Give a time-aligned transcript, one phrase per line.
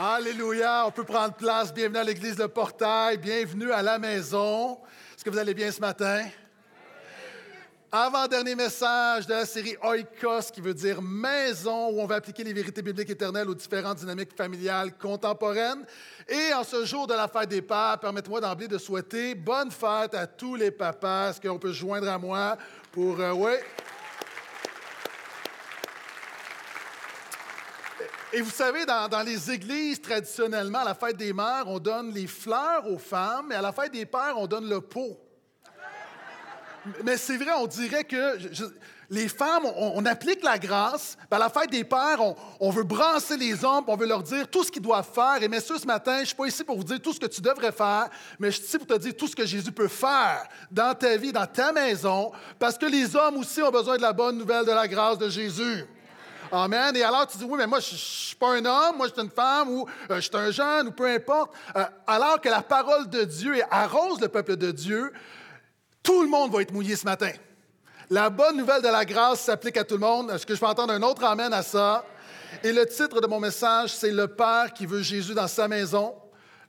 [0.00, 1.74] Alléluia, on peut prendre place.
[1.74, 4.78] Bienvenue à l'église de Portail, bienvenue à la maison.
[5.16, 6.24] Est-ce que vous allez bien ce matin?
[7.90, 12.52] Avant-dernier message de la série Oikos, qui veut dire maison, où on va appliquer les
[12.52, 15.84] vérités bibliques éternelles aux différentes dynamiques familiales contemporaines.
[16.28, 20.14] Et en ce jour de la fête des pères, permettez-moi d'emblée de souhaiter bonne fête
[20.14, 21.30] à tous les papas.
[21.30, 22.56] Est-ce qu'on peut se joindre à moi
[22.92, 23.18] pour.
[23.18, 23.54] Euh, oui.
[28.32, 32.26] Et vous savez, dans, les églises, traditionnellement, à la fête des mères, on donne les
[32.26, 35.18] fleurs aux femmes, et à la fête des pères, on donne le pot.
[37.04, 38.36] Mais c'est vrai, on dirait que
[39.10, 41.16] les femmes, on, on, applique la grâce.
[41.30, 44.48] À la fête des pères, on, on veut brasser les hommes, on veut leur dire
[44.48, 45.42] tout ce qu'ils doivent faire.
[45.42, 47.26] Et messieurs, ce matin, je ne suis pas ici pour vous dire tout ce que
[47.26, 48.08] tu devrais faire,
[48.38, 51.16] mais je suis ici pour te dire tout ce que Jésus peut faire dans ta
[51.16, 54.66] vie, dans ta maison, parce que les hommes aussi ont besoin de la bonne nouvelle
[54.66, 55.86] de la grâce de Jésus.
[56.50, 56.96] Amen.
[56.96, 59.12] Et alors, tu dis, oui, mais moi, je ne suis pas un homme, moi, je
[59.12, 61.52] suis une femme, ou euh, je suis un jeune, ou peu importe.
[61.76, 65.12] Euh, alors que la parole de Dieu arrose le peuple de Dieu,
[66.02, 67.30] tout le monde va être mouillé ce matin.
[68.10, 70.30] La bonne nouvelle de la grâce s'applique à tout le monde.
[70.30, 72.04] Est-ce que je peux entendre un autre amen à ça?
[72.64, 76.14] Et le titre de mon message, c'est Le Père qui veut Jésus dans sa maison.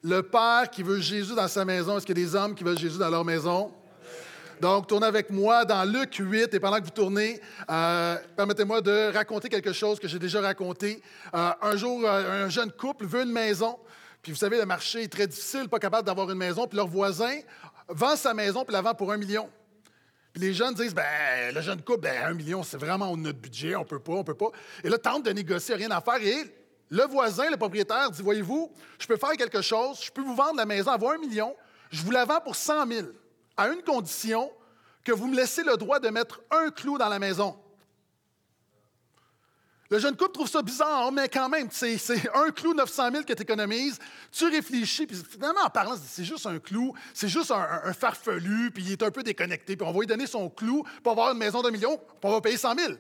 [0.04, 1.98] Le Père qui veut Jésus dans sa maison.
[1.98, 3.72] Est-ce qu'il y a des hommes qui veulent Jésus dans leur maison?
[4.60, 9.14] Donc, tournez avec moi dans Luc 8 et pendant que vous tournez, euh, permettez-moi de
[9.14, 11.02] raconter quelque chose que j'ai déjà raconté.
[11.34, 13.80] Euh, un jour, euh, un jeune couple veut une maison.
[14.22, 16.68] Puis vous savez, le marché est très difficile, pas capable d'avoir une maison.
[16.68, 17.40] Puis leur voisin
[17.88, 19.50] vend sa maison puis la vend pour un million.
[20.34, 23.78] Puis les jeunes disent, ben, le jeune couple, ben, un million, c'est vraiment notre budget,
[23.78, 24.50] on peut pas, on peut pas.
[24.84, 26.22] Et là, tente de négocier, rien à faire.
[26.22, 26.54] Et
[26.90, 30.58] le voisin, le propriétaire, dit, voyez-vous, je peux faire quelque chose, je peux vous vendre
[30.58, 31.56] la maison, avoir un million,
[31.92, 33.08] je vous la vends pour 100 000
[33.60, 34.50] à une condition
[35.04, 37.60] que vous me laissez le droit de mettre un clou dans la maison.
[39.90, 41.98] Le jeune couple trouve ça bizarre, mais quand même, c'est
[42.36, 44.00] un clou 900 000 que tu économises.
[44.32, 48.84] Tu réfléchis, puis finalement, en parlant, c'est juste un clou, c'est juste un, farfelu, puis
[48.84, 51.40] il est un peu déconnecté, puis on va lui donner son clou pour avoir une
[51.40, 52.94] maison d'un million, puis on va payer 100 000.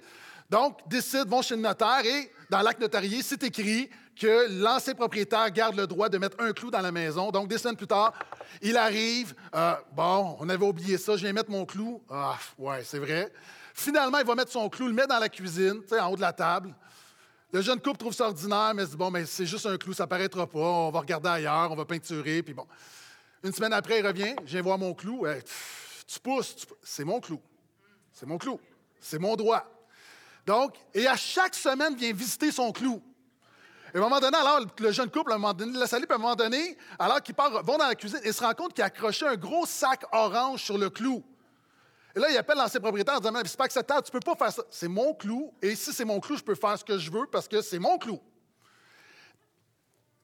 [0.49, 5.49] Donc, décident, vont chez le notaire et dans l'acte notarié, c'est écrit que l'ancien propriétaire
[5.49, 7.31] garde le droit de mettre un clou dans la maison.
[7.31, 8.13] Donc, des semaines plus tard,
[8.61, 9.33] il arrive.
[9.55, 12.03] Euh, bon, on avait oublié ça, je viens mettre mon clou.
[12.09, 13.31] Ah, ouais, c'est vrai.
[13.73, 16.21] Finalement, il va mettre son clou, le met dans la cuisine, tu en haut de
[16.21, 16.75] la table.
[17.51, 19.93] Le jeune couple trouve ça ordinaire, mais se dit bon, mais c'est juste un clou,
[19.93, 20.59] ça paraîtra pas.
[20.59, 22.67] On va regarder ailleurs, on va peinturer, puis bon.
[23.41, 25.25] Une semaine après, il revient, je viens voir mon clou.
[26.05, 26.65] tu pousses, tu...
[26.83, 27.39] c'est mon clou.
[28.11, 28.59] C'est mon clou.
[28.99, 29.65] C'est mon droit.
[30.45, 33.01] Donc, et à chaque semaine, vient visiter son clou.
[33.93, 36.03] Et à un moment donné, alors, le jeune couple, à un moment donné, la salue,
[36.03, 38.73] puis à un moment donné, alors qu'ils vont dans la cuisine, il se rend compte
[38.73, 41.23] qu'il a accroché un gros sac orange sur le clou.
[42.15, 44.51] Et là, il appelle l'ancien propriétaire en disant C'est pas acceptable, tu peux pas faire
[44.51, 44.63] ça.
[44.69, 47.25] C'est mon clou, et si c'est mon clou, je peux faire ce que je veux
[47.27, 48.19] parce que c'est mon clou.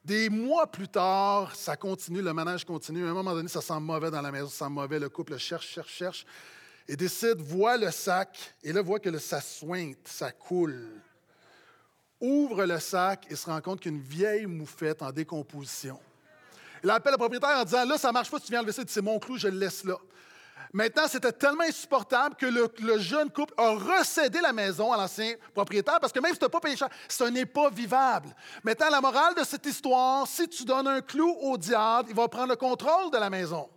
[0.03, 3.07] Des mois plus tard, ça continue, le manège continue.
[3.07, 4.99] À un moment donné, ça sent mauvais dans la maison, ça sent mauvais.
[4.99, 6.25] Le couple cherche, cherche, cherche,
[6.87, 11.01] et décide, voit le sac, et là, voit que ça sointe, ça coule.
[12.21, 15.99] Ouvre le sac et se rend compte qu'une vieille moufette en décomposition.
[16.83, 18.83] Il appelle le propriétaire en disant Là, ça ne marche pas, tu viens le ça.
[18.87, 19.95] C'est mon clou, je le laisse là.
[20.71, 25.35] Maintenant, c'était tellement insupportable que le, le, jeune couple a recédé la maison à l'ancien
[25.53, 28.29] propriétaire parce que même si tu n'as pas payé cher, ce n'est pas vivable.
[28.63, 32.27] Maintenant, la morale de cette histoire, si tu donnes un clou au diable, il va
[32.27, 33.69] prendre le contrôle de la maison.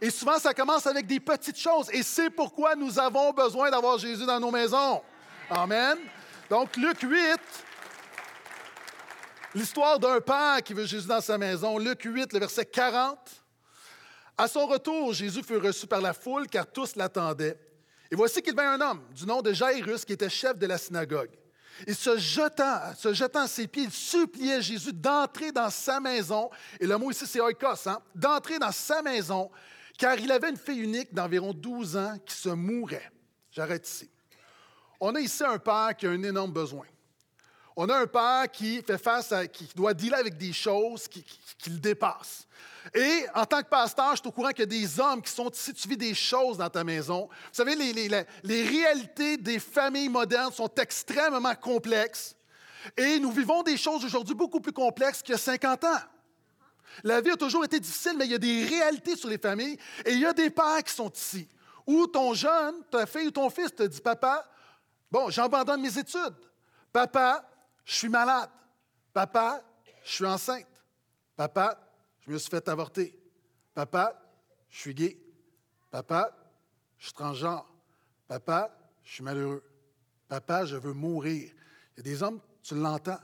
[0.00, 1.88] Et souvent, ça commence avec des petites choses.
[1.92, 5.02] Et c'est pourquoi nous avons besoin d'avoir Jésus dans nos maisons.
[5.48, 5.98] Amen.
[6.50, 7.38] Donc, Luc 8,
[9.54, 11.78] l'histoire d'un père qui veut Jésus dans sa maison.
[11.78, 13.18] Luc 8, le verset 40.
[14.36, 17.58] À son retour, Jésus fut reçu par la foule car tous l'attendaient.
[18.10, 20.78] Et voici qu'il vint un homme du nom de Jairus qui était chef de la
[20.78, 21.30] synagogue.
[21.86, 26.50] Et se jetant, se jetant à ses pieds, il suppliait Jésus d'entrer dans sa maison.
[26.78, 28.00] Et le mot ici, c'est oikos, hein?
[28.14, 29.50] d'entrer dans sa maison,
[29.98, 33.10] car il avait une fille unique d'environ 12 ans qui se mourait.
[33.50, 34.10] J'arrête ici.
[35.00, 36.86] On a ici un père qui a un énorme besoin.
[37.76, 41.24] On a un père qui fait face à, qui doit dealer avec des choses qui,
[41.66, 42.46] le dépassent.
[42.94, 45.32] Et en tant que pasteur, je suis au courant qu'il y a des hommes qui
[45.32, 47.28] sont ici, tu vis des choses dans ta maison.
[47.30, 48.08] Vous savez, les,
[48.42, 52.36] les, réalités des familles modernes sont extrêmement complexes.
[52.96, 56.00] Et nous vivons des choses aujourd'hui beaucoup plus complexes qu'il y a 50 ans.
[57.02, 59.78] La vie a toujours été difficile, mais il y a des réalités sur les familles.
[60.04, 61.48] Et il y a des pères qui sont ici.
[61.86, 64.46] Où ton jeune, ta fille ou ton fils te dit Papa,
[65.10, 66.36] bon, j'abandonne mes études.
[66.92, 67.44] Papa,
[67.84, 68.50] je suis malade.
[69.12, 69.62] Papa,
[70.04, 70.66] je suis enceinte.
[71.36, 71.78] Papa,
[72.20, 73.18] je me suis fait avorter.
[73.74, 74.20] Papa,
[74.70, 75.18] je suis gay.
[75.90, 76.36] Papa,
[76.98, 77.70] je suis transgenre.
[78.26, 79.62] Papa, je suis malheureux.
[80.28, 81.52] Papa, je veux mourir.
[81.92, 83.20] Il y a des hommes, tu l'entends.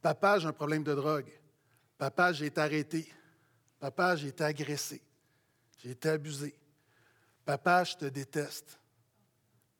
[0.00, 1.30] Papa, j'ai un problème de drogue.
[1.98, 3.12] Papa, j'ai été arrêté.
[3.80, 5.02] Papa, j'ai été agressé.
[5.78, 6.54] J'ai été abusé.
[7.44, 8.78] Papa, je te déteste.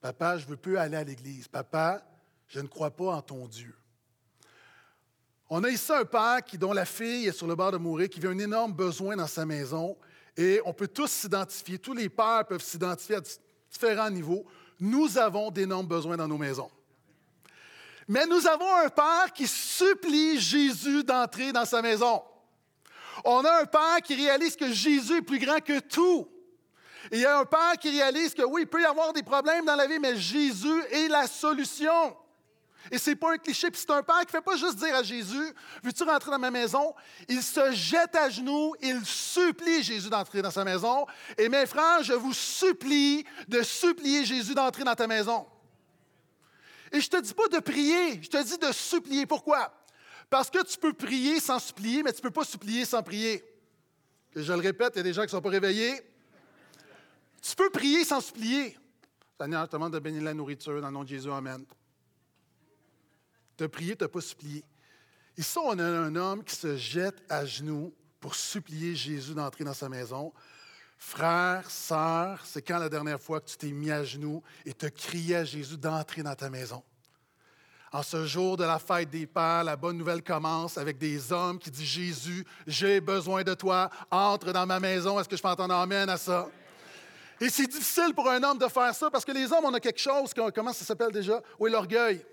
[0.01, 1.47] Papa, je ne veux plus aller à l'église.
[1.47, 2.03] Papa,
[2.47, 3.73] je ne crois pas en ton Dieu.
[5.55, 8.09] On a ici un père qui, dont la fille est sur le bord de mourir,
[8.09, 9.95] qui vit un énorme besoin dans sa maison.
[10.35, 13.21] Et on peut tous s'identifier, tous les pères peuvent s'identifier à
[13.71, 14.47] différents niveaux.
[14.79, 16.71] Nous avons d'énormes besoins dans nos maisons.
[18.07, 22.23] Mais nous avons un père qui supplie Jésus d'entrer dans sa maison.
[23.23, 26.27] On a un père qui réalise que Jésus est plus grand que tout.
[27.11, 29.65] il y a un père qui réalise que oui, il peut y avoir des problèmes
[29.65, 32.17] dans la vie, mais Jésus est la solution.
[32.91, 34.75] Et ce n'est pas un cliché, puis c'est un père qui ne fait pas juste
[34.75, 35.53] dire à Jésus
[35.83, 36.93] Veux-tu rentrer dans ma maison?
[37.29, 41.05] Il se jette à genoux, il supplie Jésus d'entrer dans sa maison.
[41.37, 45.45] Et mes frères, je vous supplie de supplier Jésus d'entrer dans ta maison.
[46.91, 49.25] Et je ne te dis pas de prier, je te dis de supplier.
[49.25, 49.73] Pourquoi?
[50.29, 53.43] Parce que tu peux prier sans supplier, mais tu ne peux pas supplier sans prier.
[54.35, 56.01] je le répète, il y a des gens qui ne sont pas réveillés.
[57.41, 58.77] Tu peux prier sans supplier.
[59.39, 61.31] Seigneur, je te demande de bénir la nourriture dans le nom de Jésus.
[61.31, 61.65] Amen.
[63.57, 64.63] Tu as prié, tu n'as pas supplié.
[65.37, 69.73] Ici, on a un homme qui se jette à genoux pour supplier Jésus d'entrer dans
[69.73, 70.31] sa maison.
[70.97, 74.85] Frère, sœur, c'est quand la dernière fois que tu t'es mis à genoux et te
[74.85, 76.81] crié à Jésus d'entrer dans ta maison?
[77.91, 81.59] En ce jour de la fête des Pères, la bonne nouvelle commence avec des hommes
[81.59, 85.19] qui disent Jésus, j'ai besoin de toi, entre dans ma maison.
[85.19, 86.49] Est-ce que je peux entendre amène à ça?
[87.39, 89.79] Et c'est difficile pour un homme de faire ça parce que les hommes, on a
[89.79, 91.41] quelque chose, comment ça s'appelle déjà?
[91.59, 92.25] Oui, l'orgueil.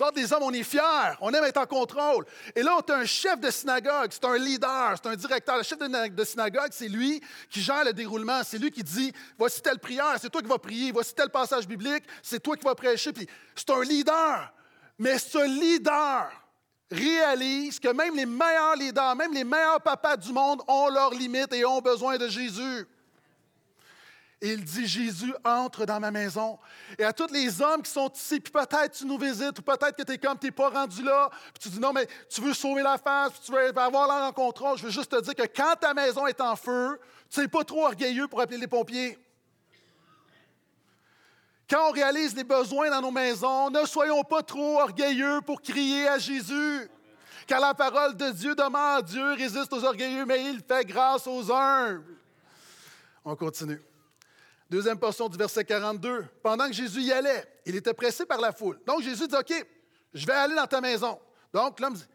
[0.00, 2.24] Quand des hommes, on est fiers, on aime être en contrôle.
[2.56, 5.58] Et là, on a un chef de synagogue, c'est un leader, c'est un directeur.
[5.58, 7.20] Le chef de synagogue, c'est lui
[7.50, 8.40] qui gère le déroulement.
[8.42, 10.90] C'est lui qui dit voici telle prière, c'est toi qui vas prier.
[10.90, 13.12] Voici tel passage biblique, c'est toi qui vas prêcher.
[13.12, 14.50] Puis c'est un leader.
[14.98, 16.30] Mais ce leader
[16.90, 21.52] réalise que même les meilleurs leaders, même les meilleurs papas du monde ont leurs limites
[21.52, 22.86] et ont besoin de Jésus.
[24.42, 26.58] Et il dit, Jésus entre dans ma maison.
[26.98, 29.94] Et à tous les hommes qui sont ici, puis peut-être tu nous visites, ou peut-être
[29.94, 32.40] que tu es comme, tu n'es pas rendu là, puis tu dis, non, mais tu
[32.40, 34.78] veux sauver la face, puis tu veux avoir l'air en contrôle.
[34.78, 36.98] Je veux juste te dire que quand ta maison est en feu,
[37.28, 39.18] tu n'es pas trop orgueilleux pour appeler les pompiers.
[41.68, 46.08] Quand on réalise les besoins dans nos maisons, ne soyons pas trop orgueilleux pour crier
[46.08, 46.90] à Jésus.
[47.46, 51.52] Car la parole de Dieu demande, Dieu résiste aux orgueilleux, mais il fait grâce aux
[51.52, 52.16] humbles.
[53.24, 53.80] On continue.
[54.70, 56.26] Deuxième portion du verset 42.
[56.42, 58.80] Pendant que Jésus y allait, il était pressé par la foule.
[58.86, 59.66] Donc Jésus dit, OK,
[60.14, 61.18] je vais aller dans ta maison.
[61.52, 62.06] Donc l'homme dit,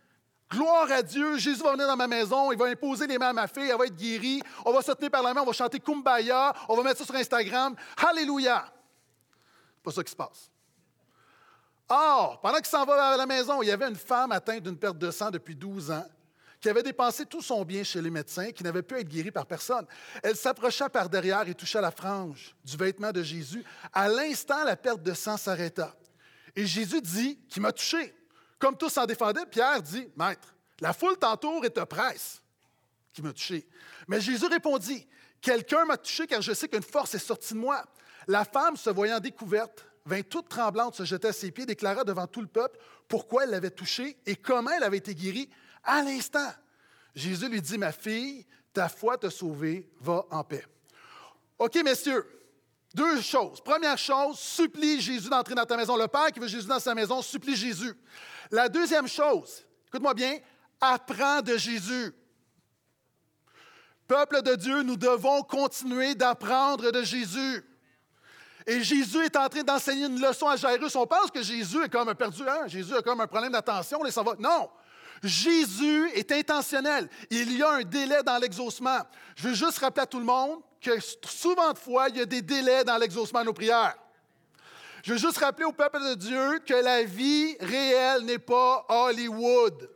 [0.50, 3.34] Gloire à Dieu, Jésus va venir dans ma maison, il va imposer les mains à
[3.34, 5.54] ma fille, elle va être guérie, on va se tenir par la main, on va
[5.54, 7.76] chanter Kumbaya, on va mettre ça sur Instagram.
[7.98, 8.64] Alléluia!
[9.84, 10.52] Pas ça qui se passe.
[11.90, 14.78] Or, pendant qu'il s'en va à la maison, il y avait une femme atteinte d'une
[14.78, 16.06] perte de sang depuis 12 ans
[16.66, 19.46] qui avait dépensé tout son bien chez les médecins, qui n'avait pu être guérie par
[19.46, 19.86] personne.
[20.24, 23.64] Elle s'approcha par derrière et toucha la frange du vêtement de Jésus.
[23.94, 25.96] À l'instant, la perte de sang s'arrêta.
[26.56, 28.16] Et Jésus dit qui m'a touché.
[28.58, 32.42] Comme tous s'en défendaient, Pierre dit Maître, la foule t'entoure et te presse.
[33.14, 33.68] Qui m'a touché.
[34.08, 35.08] Mais Jésus répondit
[35.42, 37.84] Quelqu'un m'a touché car je sais qu'une force est sortie de moi.
[38.28, 42.26] La femme, se voyant découverte, vint toute tremblante se jeter à ses pieds, déclara devant
[42.26, 45.48] tout le peuple pourquoi elle l'avait touché et comment elle avait été guérie
[45.84, 46.52] à l'instant.
[47.16, 50.66] Jésus lui dit, ma fille, ta foi t'a sauvée, va en paix.
[51.58, 52.26] OK, messieurs,
[52.94, 53.62] deux choses.
[53.62, 55.96] Première chose, supplie Jésus d'entrer dans ta maison.
[55.96, 57.94] Le Père qui veut Jésus dans sa maison, supplie Jésus.
[58.52, 60.38] La deuxième chose, écoute-moi bien,
[60.80, 62.14] apprends de Jésus.
[64.08, 67.64] Peuple de Dieu, nous devons continuer d'apprendre de Jésus.
[68.68, 70.96] Et Jésus est en train d'enseigner une leçon à Jairus.
[70.96, 72.68] On pense que Jésus est comme un perdu, hein?
[72.68, 74.00] Jésus a comme un problème d'attention.
[74.40, 74.70] Non!
[75.24, 77.10] Jésus est intentionnel.
[77.30, 79.00] Il y a un délai dans l'exaucement.
[79.36, 80.92] Je veux juste rappeler à tout le monde que
[81.26, 83.96] souvent de fois, il y a des délais dans l'exaucement de nos prières.
[85.04, 89.90] Je veux juste rappeler au peuple de Dieu que la vie réelle n'est pas Hollywood.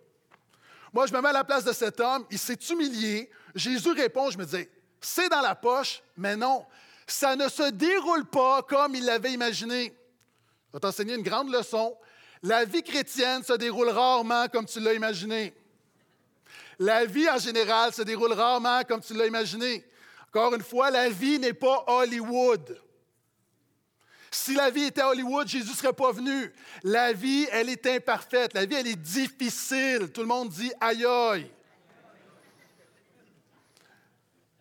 [0.94, 3.30] Moi, je me mets à la place de cet homme, il s'est humilié.
[3.56, 4.68] Jésus répond, je me dis,
[5.02, 6.66] c'est dans la poche, mais non,
[7.08, 9.96] ça ne se déroule pas comme il l'avait imaginé.
[10.68, 11.98] Je vais t'enseigner une grande leçon.
[12.42, 15.54] La vie chrétienne se déroule rarement comme tu l'as imaginé.
[16.78, 19.86] La vie en général se déroule rarement comme tu l'as imaginé.
[20.30, 22.80] Encore une fois, la vie n'est pas Hollywood.
[24.32, 26.54] Si la vie était Hollywood, Jésus ne serait pas venu.
[26.84, 28.54] La vie, elle est imparfaite.
[28.54, 30.12] La vie, elle est difficile.
[30.14, 31.52] Tout le monde dit aïe aïe.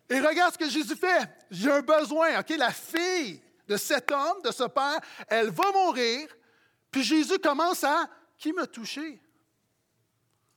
[0.09, 1.29] Et regarde ce que Jésus fait.
[1.51, 2.39] J'ai un besoin.
[2.39, 6.27] OK, la fille de cet homme, de ce père, elle va mourir.
[6.91, 9.21] Puis Jésus commence à Qui m'a touché?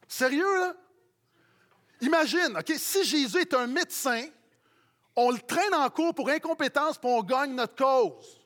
[0.06, 0.74] Sérieux, là?
[2.00, 4.26] Imagine, OK, si Jésus est un médecin,
[5.14, 8.40] on le traîne en cours pour incompétence, pour on gagne notre cause.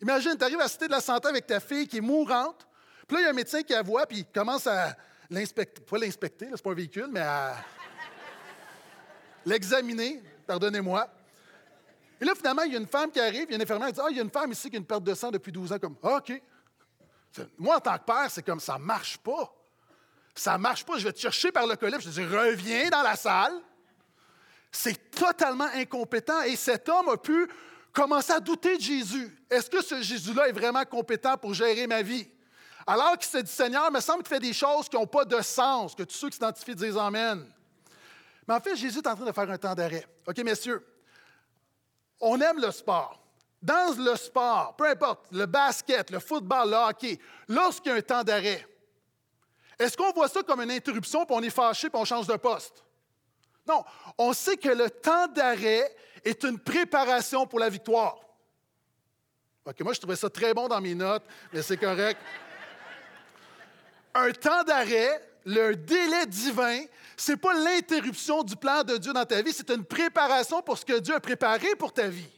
[0.00, 2.66] Imagine, tu arrives à la Cité de la Santé avec ta fille qui est mourante,
[3.06, 4.96] puis là, il y a un médecin qui la voit, puis il commence à
[5.30, 7.56] l'inspecter, pas l'inspecter, c'est pas un véhicule, mais à
[9.44, 11.08] l'examiner, pardonnez-moi.
[12.20, 13.88] Et là, finalement, il y a une femme qui arrive, il y a une infirmière
[13.88, 15.30] qui dit Ah, il y a une femme ici qui a une perte de sang
[15.30, 15.78] depuis 12 ans.
[15.78, 16.40] Comme, ah, OK.
[17.58, 19.52] Moi, en tant que père, c'est comme ça marche pas.
[20.34, 20.98] Ça marche pas.
[20.98, 21.96] Je vais te chercher par le collet.
[22.00, 23.54] Je te dis Reviens dans la salle.
[24.70, 26.42] C'est totalement incompétent.
[26.42, 27.48] Et cet homme a pu
[27.92, 29.34] commencer à douter de Jésus.
[29.50, 32.28] Est-ce que ce Jésus-là est vraiment compétent pour gérer ma vie?
[32.86, 35.24] Alors qu'il s'est dit Seigneur, il me semble qu'il fait des choses qui n'ont pas
[35.24, 37.50] de sens, que tous ceux qui s'identifient disent Amen.
[38.46, 40.06] Mais en fait, Jésus est en train de faire un temps d'arrêt.
[40.26, 40.86] OK, messieurs,
[42.20, 43.25] on aime le sport.
[43.62, 48.02] Dans le sport, peu importe, le basket, le football, le hockey, lorsqu'il y a un
[48.02, 48.66] temps d'arrêt,
[49.78, 52.36] est-ce qu'on voit ça comme une interruption, puis on est fâché, puis on change de
[52.36, 52.84] poste?
[53.66, 53.84] Non,
[54.16, 55.94] on sait que le temps d'arrêt
[56.24, 58.18] est une préparation pour la victoire.
[59.64, 62.20] OK, moi, je trouvais ça très bon dans mes notes, mais c'est correct.
[64.14, 66.82] Un temps d'arrêt, le délai divin,
[67.16, 70.78] ce n'est pas l'interruption du plan de Dieu dans ta vie, c'est une préparation pour
[70.78, 72.30] ce que Dieu a préparé pour ta vie.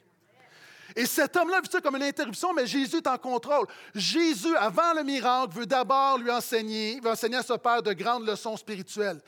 [0.96, 3.66] Et cet homme-là vu ça comme une interruption, mais Jésus est en contrôle.
[3.94, 8.26] Jésus, avant le miracle, veut d'abord lui enseigner, veut enseigner à ce père de grandes
[8.26, 9.20] leçons spirituelles.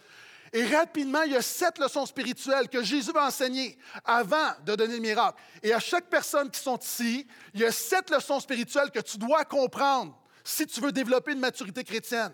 [0.52, 4.95] Et rapidement, il y a sept leçons spirituelles que Jésus va enseigner avant de donner
[4.95, 5.40] le miracle.
[5.62, 9.17] Et à chaque personne qui sont ici, il y a sept leçons spirituelles que tu
[9.17, 12.33] dois comprendre si tu veux développer une maturité chrétienne.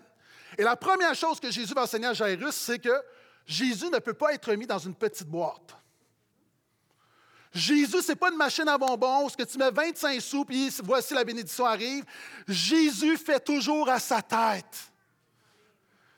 [0.57, 3.03] Et la première chose que Jésus va enseigner à Jairus, c'est que
[3.45, 5.75] Jésus ne peut pas être mis dans une petite boîte.
[7.53, 11.13] Jésus, ce n'est pas une machine à bonbons où tu mets 25 sous, puis voici
[11.13, 12.03] la bénédiction arrive.
[12.47, 14.91] Jésus fait toujours à sa tête.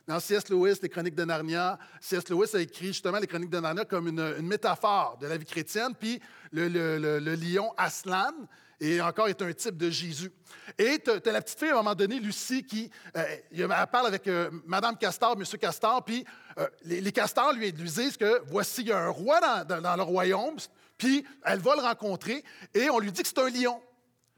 [0.09, 0.49] Dans C.S.
[0.49, 2.27] Lewis, les Chroniques de Narnia, C.S.
[2.29, 5.93] Lewis a écrit justement les Chroniques de Narnia comme une, métaphore de la vie chrétienne,
[5.93, 6.19] puis
[6.51, 8.33] le, lion Aslan,
[8.81, 10.31] et encore est un type de Jésus.
[10.79, 14.07] Et tu as, la petite fille, à un moment donné, Lucie, qui euh, elle parle
[14.07, 16.25] avec euh, Madame Castor, Monsieur Castor, puis
[16.57, 20.57] euh, les, castors lui, disent que voici, il y a un roi dans, le royaume,
[20.99, 22.43] puis elle va le rencontrer,
[22.75, 23.81] et on lui dit que c'est un lion.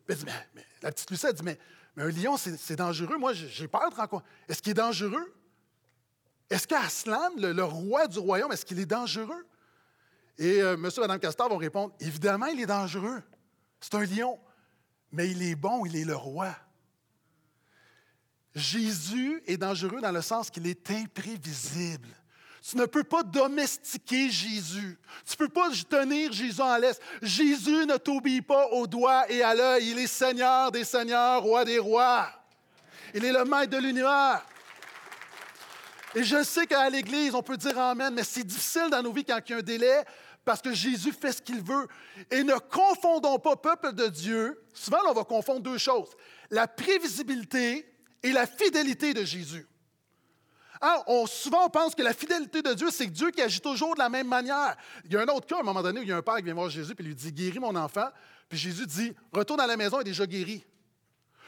[0.08, 1.60] Elle dit, mais, la petite Lucie, dit, mais,
[1.98, 3.18] un lion, c'est dangereux.
[3.18, 4.26] Moi, j'ai peur de rencontrer.
[4.48, 5.36] Est-ce qu'il est dangereux?
[6.50, 9.46] Est-ce qu'Aslan, le, roi du royaume, est-ce qu'il est dangereux?
[10.38, 13.22] Et Monsieur et Madame Castor vont répondre, évidemment, il est dangereux.
[13.80, 14.40] C'est un lion,
[15.12, 16.56] mais il est bon, il est le roi.
[18.54, 22.10] Jésus est dangereux dans le sens qu'il est imprévisible.
[22.62, 25.00] Tu ne peux pas domestiquer Jésus.
[25.26, 27.00] Tu ne peux pas tenir Jésus en laisse.
[27.22, 29.90] Jésus ne t'obéit pas au doigt et à l'œil.
[29.92, 32.30] Il est Seigneur des seigneurs, roi des rois.
[33.16, 34.46] Il est le maître de l'univers.
[36.14, 39.26] Et je sais qu'à l'Église, on peut dire Amen, mais c'est difficile dans nos vies
[39.26, 40.04] quand il y a un délai
[40.46, 41.88] parce que Jésus fait ce qu'il veut.
[42.30, 44.64] Et ne confondons pas peuple de Dieu.
[44.74, 46.10] Souvent, on va confondre deux choses.
[46.50, 47.92] La prévisibilité
[48.24, 49.68] et la fidélité de Jésus.
[51.08, 54.00] On, souvent, on pense que la fidélité de Dieu, c'est Dieu qui agit toujours de
[54.00, 54.76] la même manière.
[55.06, 56.22] Il y a un autre cas, à un moment donné, où il y a un
[56.22, 58.10] père qui vient voir Jésus et lui dit Guéris mon enfant.
[58.50, 60.66] Puis Jésus dit Retourne à la maison, il est déjà guéri.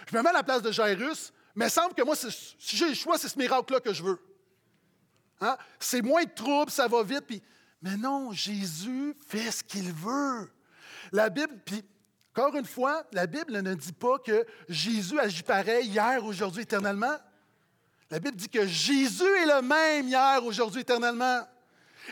[0.09, 2.89] Je me mets à la place de Jairus, mais il semble que moi, si j'ai
[2.89, 4.19] le choix, c'est ce miracle-là que je veux.
[5.41, 5.57] Hein?
[5.79, 7.43] C'est moins de troubles, ça va vite.
[7.81, 10.51] Mais non, Jésus fait ce qu'il veut.
[11.11, 11.83] La Bible, puis
[12.35, 17.17] encore une fois, la Bible ne dit pas que Jésus agit pareil hier, aujourd'hui, éternellement.
[18.09, 21.47] La Bible dit que Jésus est le même hier, aujourd'hui, éternellement.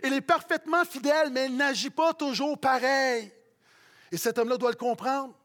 [0.04, 3.32] Il est parfaitement fidèle, mais il n'agit pas toujours pareil.
[4.12, 5.36] Et cet homme-là doit le comprendre.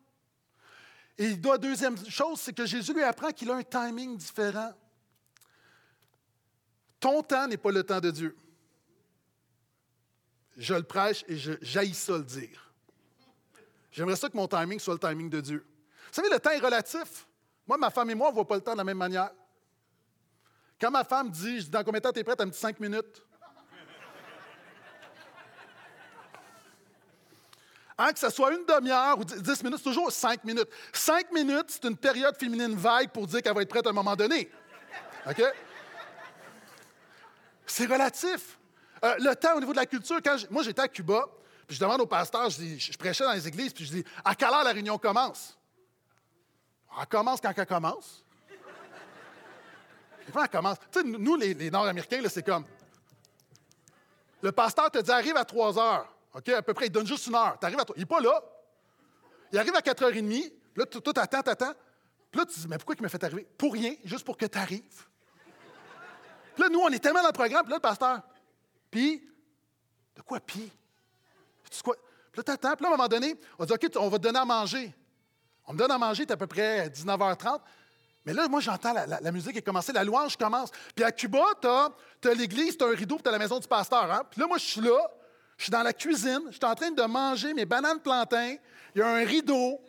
[1.19, 4.73] Et il doit, deuxième chose, c'est que Jésus lui apprend qu'il a un timing différent.
[7.00, 8.37] Ton temps n'est pas le temps de Dieu
[10.57, 12.73] je le prêche et je jaillis ça le dire.
[13.93, 15.67] J'aimerais ça que mon timing soit le timing de Dieu.
[16.09, 17.26] Vous savez, le temps est relatif.
[17.67, 19.31] Moi, ma femme et moi, on ne voit pas le temps de la même manière.
[20.80, 22.38] Quand ma femme dit, je dis, dans combien de temps tu es prête?
[22.38, 23.23] Elle me dit cinq minutes.
[27.99, 30.68] Hein, que ce soit une demi-heure ou dix minutes, c'est toujours cinq minutes.
[30.92, 33.95] Cinq minutes, c'est une période féminine vague pour dire qu'elle va être prête à un
[33.95, 34.50] moment donné.
[35.26, 35.42] OK?
[37.66, 38.59] C'est relatif.
[39.02, 41.26] Euh, le temps au niveau de la culture, quand moi j'étais à Cuba,
[41.66, 44.50] puis je demande au pasteur, je, prêchais dans les églises, puis je dis À quelle
[44.50, 45.56] heure la réunion commence?
[47.00, 48.25] Elle commence quand elle commence.
[50.33, 50.78] Quand elle commence.
[50.90, 52.64] Tu sais, nous, les, Nord-Américains, c'est comme
[54.42, 56.12] Le pasteur te dit Arrive à 3 heures.
[56.35, 57.56] OK, à peu près, il donne juste une heure.
[57.62, 58.42] Arrives à Il n'est pas là.
[59.52, 60.52] Il arrive à 4h30.
[60.76, 61.73] Là, tu attends, tu attends.
[62.30, 63.47] Puis là, tu te dis Mais pourquoi il m'a fait arriver?
[63.56, 65.06] Pour rien, juste pour que tu arrives.
[66.54, 68.23] Puis là, nous, on est tellement dans le programme, puis là, le pasteur,
[68.90, 69.23] puis,
[70.14, 70.73] de quoi, puis?
[71.71, 71.95] Tu quoi?
[72.33, 74.23] Puis là, t'attends, puis là, à un moment donné, on dit, OK, on va te
[74.23, 74.95] donner à manger.
[75.66, 77.61] On me donne à manger, c'est à peu près 19h30.
[78.26, 80.71] Mais là, moi, j'entends la, musique est commencée, la louange commence.
[80.97, 83.61] Puis à Cuba, tu as, l'église, tu as un rideau, puis tu as la maison
[83.61, 84.11] du pasteur.
[84.12, 84.23] Hein?
[84.28, 84.99] Puis là, moi, je suis là,
[85.56, 88.56] je suis dans la cuisine, je suis en train de manger mes bananes plantains,
[88.95, 89.80] il y a un rideau.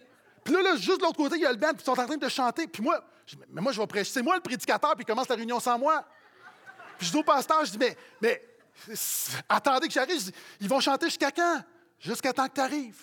[0.44, 2.06] Puis là, juste de l'autre côté, il y a le band, puis ils sont en
[2.06, 2.68] train de chanter.
[2.68, 3.04] Puis moi,
[3.50, 4.12] mais moi, je vais prêcher.
[4.12, 6.06] C'est moi le prédicateur, puis commence la réunion sans moi.
[7.00, 8.42] Puis je dis au pasteur, je dis, mais, mais
[9.50, 10.32] attendez que j'arrive.
[10.62, 11.64] Ils vont chanter jusqu'à quand?
[12.00, 13.02] Jusqu'à temps que tu arrives.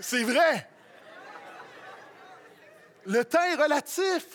[0.00, 0.68] C'est vrai.
[3.06, 4.26] Le temps est relatif.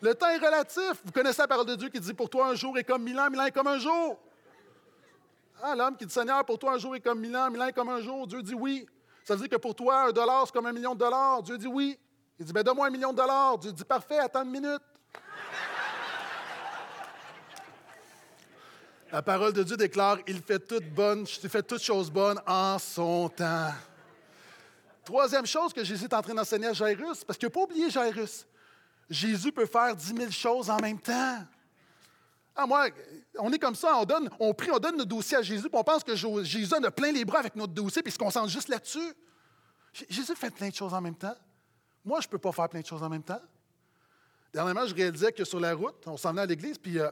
[0.00, 0.92] Le temps est relatif.
[1.04, 3.18] Vous connaissez la parole de Dieu qui dit Pour toi, un jour est comme mille
[3.18, 4.18] ans, mille ans est comme un jour.
[5.62, 7.66] Ah, l'homme qui dit Seigneur, pour toi, un jour est comme mille ans, mille ans
[7.66, 8.26] est comme un jour.
[8.26, 8.86] Dieu dit oui.
[9.24, 11.42] Ça veut dire que pour toi, un dollar, c'est comme un million de dollars.
[11.42, 11.98] Dieu dit oui.
[12.38, 13.58] Il dit Ben, donne-moi un million de dollars.
[13.58, 14.82] Dieu dit Parfait, attends une minute.
[19.10, 22.78] La parole de Dieu déclare Il fait toutes bonnes, il fait toutes choses bonnes en
[22.78, 23.72] son temps.
[25.08, 27.88] Troisième chose que Jésus est en train d'enseigner à Jairus, parce qu'il n'a pas oublié
[27.88, 28.46] Jairus.
[29.08, 31.38] Jésus peut faire dix mille choses en même temps.
[32.54, 32.88] Ah, moi,
[33.38, 35.78] on est comme ça, on donne, on prie, on donne notre dossier à Jésus, puis
[35.78, 38.18] on pense que Jésus en a plein les bras avec notre dossier, puis il se
[38.18, 39.14] concentre juste là-dessus.
[40.10, 41.36] Jésus fait plein de choses en même temps.
[42.04, 43.40] Moi, je ne peux pas faire plein de choses en même temps.
[44.52, 47.10] Dernièrement, je réalisais que sur la route, on s'en venait à l'église, puis, euh,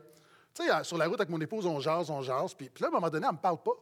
[0.52, 2.88] tu sais, sur la route avec mon épouse, on jase, on jase, puis, puis là,
[2.88, 3.72] à un moment donné, elle ne me parle pas.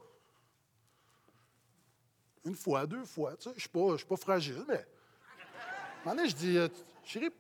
[2.45, 3.37] Une fois, deux fois.
[3.37, 4.75] Tu sais, je suis, pas fragile, mais.
[4.75, 6.69] À un moment donné, je dis, euh,
[7.05, 7.31] chérie,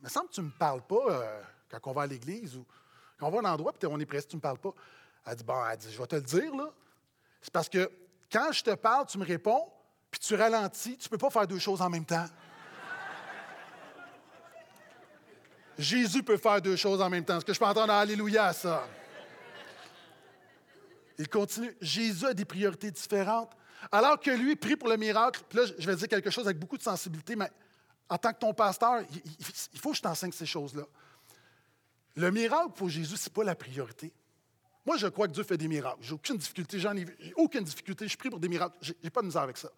[0.00, 2.56] il me semble que tu ne me parles pas euh, quand on va à l'église
[2.56, 2.64] ou
[3.18, 4.72] quand on va à un endroit puis on est pressé, tu ne me parles pas.
[5.26, 6.70] Elle dit, bon, elle dit, je vais te le dire, là.
[7.40, 7.90] C'est parce que
[8.30, 9.68] quand je te parle, tu me réponds,
[10.10, 12.26] puis tu ralentis, tu ne peux pas faire deux choses en même temps.
[15.78, 17.38] Jésus peut faire deux choses en même temps.
[17.38, 18.86] Est-ce que je peux entendre Alléluia à ça?
[21.18, 21.74] Il continue.
[21.80, 23.50] Jésus a des priorités différentes.
[23.90, 26.58] Alors que lui prie pour le miracle, puis là, je vais dire quelque chose avec
[26.58, 27.50] beaucoup de sensibilité, mais
[28.08, 29.02] en tant que ton pasteur,
[29.72, 30.84] il faut que je t'enseigne ces choses-là.
[32.14, 34.12] Le miracle pour Jésus, ce n'est pas la priorité.
[34.84, 36.00] Moi, je crois que Dieu fait des miracles.
[36.00, 38.08] J'ai aucune difficulté, j'en ai, aucune difficulté.
[38.08, 38.76] Je prie pour des miracles.
[38.80, 39.70] Je n'ai pas de misère avec ça.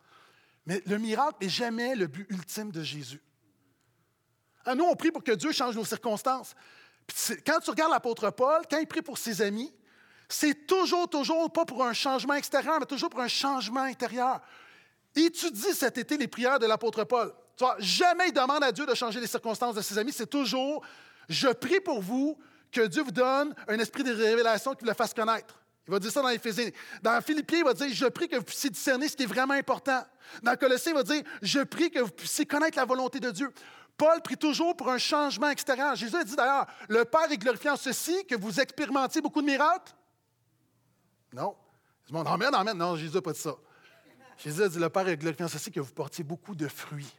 [0.66, 3.22] Mais le miracle n'est jamais le but ultime de Jésus.
[4.64, 6.54] Ah, nous, on prie pour que Dieu change nos circonstances.
[7.46, 9.72] quand tu regardes l'apôtre Paul, quand il prie pour ses amis,
[10.34, 14.40] c'est toujours, toujours pas pour un changement extérieur, mais toujours pour un changement intérieur.
[15.14, 17.32] Étudie cet été les prières de l'apôtre Paul.
[17.56, 20.12] Tu vois, jamais il demande à Dieu de changer les circonstances de ses amis.
[20.12, 20.84] C'est toujours
[21.28, 22.36] Je prie pour vous
[22.72, 25.54] que Dieu vous donne un esprit de révélation qui vous le fasse connaître.
[25.86, 26.70] Il va dire ça dans Éphésiens.
[27.00, 29.54] Dans Philippiens, il va dire Je prie que vous puissiez discerner ce qui est vraiment
[29.54, 30.02] important.
[30.42, 33.52] Dans Colossiens, il va dire Je prie que vous puissiez connaître la volonté de Dieu.
[33.96, 35.94] Paul prie toujours pour un changement extérieur.
[35.94, 39.46] Jésus a dit d'ailleurs Le Père est glorifié en ceci, que vous expérimentiez beaucoup de
[39.46, 39.92] miracles.
[41.34, 41.56] Non.
[42.06, 42.78] Je monde, Amen, Amen.
[42.78, 43.56] Non, Jésus n'a pas dit ça.
[44.38, 47.12] Jésus a dit Le Père est glorifié ceci, que vous portiez beaucoup de fruits.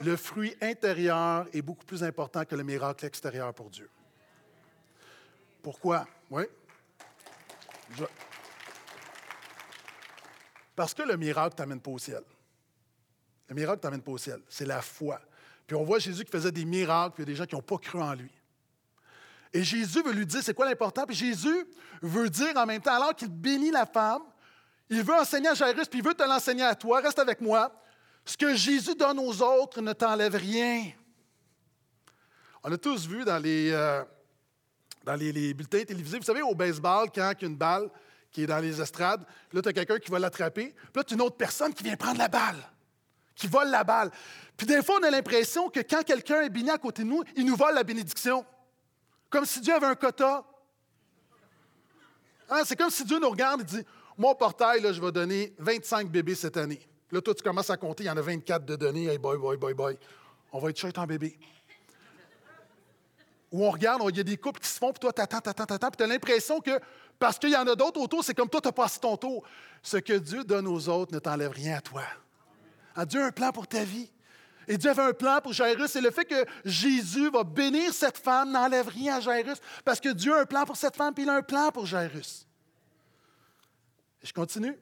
[0.00, 3.90] Le fruit intérieur est beaucoup plus important que le miracle extérieur pour Dieu.
[5.62, 6.06] Pourquoi?
[6.30, 6.44] Oui.
[10.74, 12.22] Parce que le miracle ne t'amène pas au ciel.
[13.48, 14.40] Le miracle ne t'amène pas au ciel.
[14.48, 15.20] C'est la foi.
[15.66, 17.56] Puis on voit Jésus qui faisait des miracles, puis il y a des gens qui
[17.56, 18.30] n'ont pas cru en lui.
[19.52, 21.04] Et Jésus veut lui dire c'est quoi l'important.
[21.06, 21.66] Puis Jésus
[22.02, 24.22] veut dire en même temps, alors qu'il bénit la femme,
[24.90, 27.00] il veut enseigner à Jairus, puis il veut te l'enseigner à toi.
[27.00, 27.72] Reste avec moi.
[28.24, 30.84] Ce que Jésus donne aux autres ne t'enlève rien.
[32.62, 34.02] On a tous vu dans les, euh,
[35.04, 37.88] dans les, bulletins télévisés, vous savez, au baseball, quand il y a une balle
[38.30, 41.14] qui est dans les estrades, là, tu as quelqu'un qui va l'attraper, puis là, tu
[41.14, 42.56] as une autre personne qui vient prendre la balle,
[43.34, 44.10] qui vole la balle.
[44.56, 47.22] Puis des fois, on a l'impression que quand quelqu'un est béni à côté de nous,
[47.36, 48.44] il nous vole la bénédiction.
[49.30, 50.44] Comme si Dieu avait un quota.
[52.50, 53.84] Hein, c'est comme si Dieu nous regarde et dit
[54.26, 56.80] au portail, là, je vais donner 25 bébés cette année.
[57.10, 59.06] là, toi, tu commences à compter, il y en a 24 de données.
[59.06, 59.98] Hey, boy, boy, boy, boy.
[60.52, 61.38] On va être cher en bébé.
[63.52, 65.64] Ou on regarde, il y a des couples qui se font, puis toi, t'attends, t'attends,
[65.64, 66.78] t'attends, puis tu as l'impression que
[67.18, 69.42] parce qu'il y en a d'autres autour, c'est comme toi, tu as passé ton tour.
[69.82, 72.02] Ce que Dieu donne aux autres ne t'enlève rien à toi.
[72.94, 74.10] Ah, Dieu a un plan pour ta vie.
[74.68, 75.96] Et Dieu avait un plan pour Jairus.
[75.96, 80.10] Et le fait que Jésus va bénir cette femme n'enlève rien à Jairus parce que
[80.10, 82.46] Dieu a un plan pour cette femme, puis il a un plan pour Jairus.
[84.22, 84.78] Et je continue.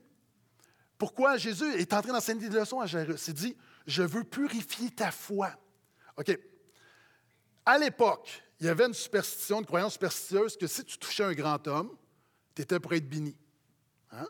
[0.99, 3.29] Pourquoi Jésus est en train d'enseigner des leçons à Jairus?
[3.29, 5.51] Il dit, je veux purifier ta foi.
[6.17, 6.37] OK.
[7.65, 11.33] À l'époque, il y avait une superstition, une croyance superstitieuse que si tu touchais un
[11.33, 11.97] grand homme,
[12.55, 13.37] tu étais pour être béni.
[14.11, 14.27] Hein?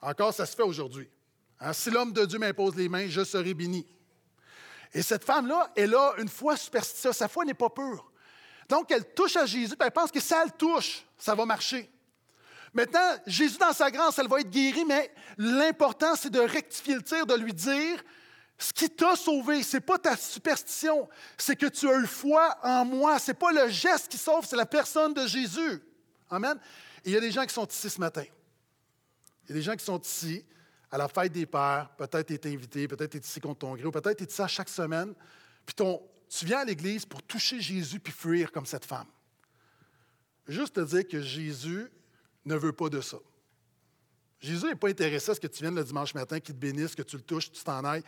[0.00, 1.08] Encore, ça se fait aujourd'hui.
[1.58, 1.72] Hein?
[1.72, 3.84] Si l'homme de Dieu m'impose les mains, je serai béni.
[4.92, 7.16] Et cette femme-là, elle a une foi superstitieuse.
[7.16, 8.10] Sa foi n'est pas pure.
[8.68, 11.90] Donc, elle touche à Jésus, puis elle pense que si elle touche, ça va marcher.
[12.72, 17.02] Maintenant, Jésus, dans sa grâce, elle va être guérie, mais l'important, c'est de rectifier le
[17.02, 18.02] tir, de lui dire
[18.62, 22.56] ce qui t'a sauvé, ce n'est pas ta superstition, c'est que tu as eu foi
[22.62, 23.18] en moi.
[23.18, 25.82] Ce n'est pas le geste qui sauve, c'est la personne de Jésus.
[26.30, 26.58] Amen.
[27.04, 28.24] Il y a des gens qui sont ici ce matin.
[29.44, 30.44] Il y a des gens qui sont ici
[30.92, 33.74] à la fête des pères, peut-être tu es invité, peut-être tu es ici contre ton
[33.74, 35.14] gré, ou peut-être tu es ici à chaque semaine,
[35.64, 39.06] puis tu viens à l'Église pour toucher Jésus puis fuir comme cette femme.
[40.46, 41.88] Juste te dire que Jésus
[42.44, 43.16] ne veut pas de ça.
[44.38, 46.94] Jésus n'est pas intéressé à ce que tu viennes le dimanche matin, qu'il te bénisse,
[46.94, 48.04] que tu le touches, que tu t'en ailles.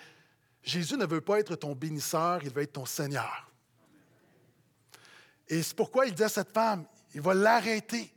[0.63, 3.51] Jésus ne veut pas être ton bénisseur, il veut être ton Seigneur.
[5.49, 8.13] Et c'est pourquoi il dit à cette femme, il va l'arrêter.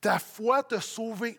[0.00, 1.38] Ta foi t'a sauvé.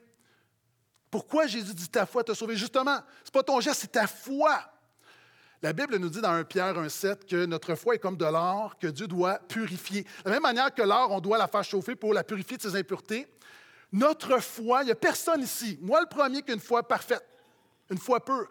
[1.18, 2.56] Pourquoi Jésus dit ta foi t'a sauvé?
[2.56, 4.60] Justement, ce n'est pas ton geste, c'est ta foi.
[5.64, 8.78] La Bible nous dit dans 1 Pierre 1,7 que notre foi est comme de l'or
[8.78, 10.04] que Dieu doit purifier.
[10.04, 12.62] De la même manière que l'or, on doit la faire chauffer pour la purifier de
[12.62, 13.28] ses impuretés,
[13.92, 17.26] notre foi, il n'y a personne ici, moi le premier, qu'une foi parfaite,
[17.90, 18.48] une foi pure.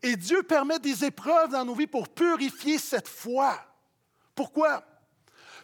[0.00, 3.58] Et Dieu permet des épreuves dans nos vies pour purifier cette foi.
[4.36, 4.84] Pourquoi?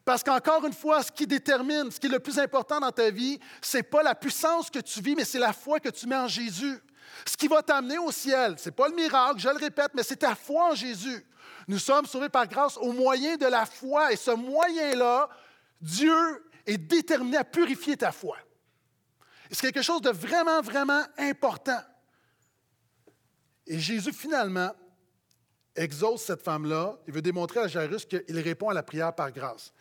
[0.05, 3.11] Parce qu'encore une fois, ce qui détermine, ce qui est le plus important dans ta
[3.11, 6.07] vie, ce n'est pas la puissance que tu vis, mais c'est la foi que tu
[6.07, 6.81] mets en Jésus.
[7.27, 10.03] Ce qui va t'amener au ciel, ce n'est pas le miracle, je le répète, mais
[10.03, 11.27] c'est ta foi en Jésus.
[11.69, 14.13] Nous sommes sauvés par grâce au moyen de la foi.
[14.13, 15.29] Et ce moyen-là,
[15.81, 18.37] Dieu est déterminé à purifier ta foi.
[19.51, 21.81] C'est quelque chose de vraiment, vraiment important.
[23.67, 24.73] Et Jésus, finalement,
[25.77, 26.99] exauce cette femme-là.
[27.07, 29.73] Il veut démontrer à Jairus qu'il répond à la prière par grâce.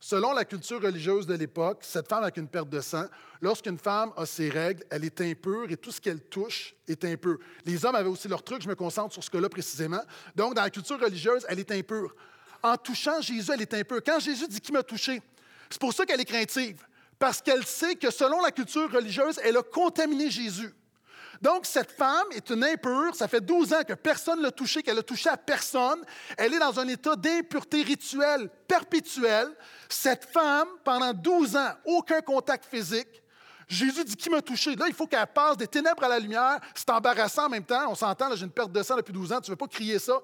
[0.00, 3.06] Selon la culture religieuse de l'époque, cette femme avec une perte de sang,
[3.40, 7.38] lorsqu'une femme a ses règles, elle est impure et tout ce qu'elle touche est impur.
[7.64, 10.02] Les hommes avaient aussi leur truc, je me concentre sur ce que là précisément.
[10.36, 12.14] Donc, dans la culture religieuse, elle est impure.
[12.62, 14.00] En touchant Jésus, elle est impure.
[14.04, 15.20] Quand Jésus dit qui m'a touché,
[15.68, 16.80] c'est pour ça qu'elle est craintive,
[17.18, 20.72] parce qu'elle sait que selon la culture religieuse, elle a contaminé Jésus.
[21.40, 23.14] Donc, cette femme est une impure.
[23.14, 26.04] Ça fait 12 ans que personne ne l'a touchée, qu'elle a touché à personne.
[26.36, 29.48] Elle est dans un état d'impureté rituelle perpétuelle.
[29.88, 33.22] Cette femme, pendant 12 ans, aucun contact physique.
[33.68, 34.74] Jésus dit Qui m'a touché?
[34.74, 36.58] Là, il faut qu'elle passe des ténèbres à la lumière.
[36.74, 37.90] C'est embarrassant en même temps.
[37.90, 39.40] On s'entend, j'ai une perte de sang depuis 12 ans.
[39.40, 40.20] Tu ne veux pas crier ça.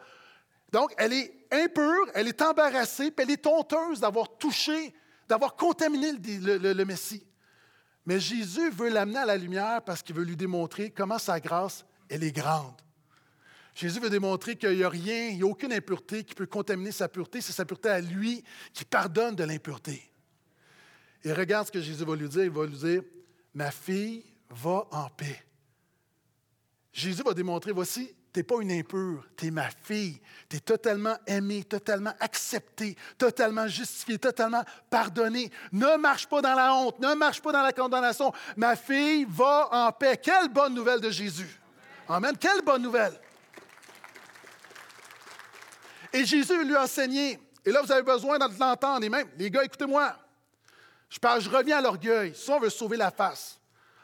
[0.72, 4.92] Donc, elle est impure, elle est embarrassée, puis elle est honteuse d'avoir touché,
[5.28, 7.24] d'avoir contaminé le Messie.
[8.06, 11.84] Mais Jésus veut l'amener à la lumière parce qu'il veut lui démontrer comment sa grâce,
[12.08, 12.80] elle est grande.
[13.74, 16.92] Jésus veut démontrer qu'il n'y a rien, il n'y a aucune impureté qui peut contaminer
[16.92, 17.40] sa pureté.
[17.40, 20.10] C'est sa pureté à lui qui pardonne de l'impureté.
[21.24, 22.44] Et regarde ce que Jésus va lui dire.
[22.44, 23.02] Il va lui dire,
[23.54, 25.42] ma fille va en paix.
[26.92, 30.20] Jésus va démontrer, voici tu n'es pas une impure, tu es ma fille.
[30.48, 35.52] Tu es totalement aimée, totalement acceptée, totalement justifiée, totalement pardonnée.
[35.70, 38.32] Ne marche pas dans la honte, ne marche pas dans la condamnation.
[38.56, 40.16] Ma fille va en paix.
[40.16, 41.60] Quelle bonne nouvelle de Jésus.
[42.08, 42.36] Amen.
[42.36, 43.12] Quelle bonne nouvelle.
[46.12, 47.38] Et Jésus lui a enseigné.
[47.64, 49.04] Et là, vous avez besoin de l'entendre.
[49.04, 50.12] Et même, les gars, écoutez-moi.
[51.08, 52.34] Je, parle, je reviens à l'orgueil.
[52.34, 53.60] Souvent, on veut sauver la face.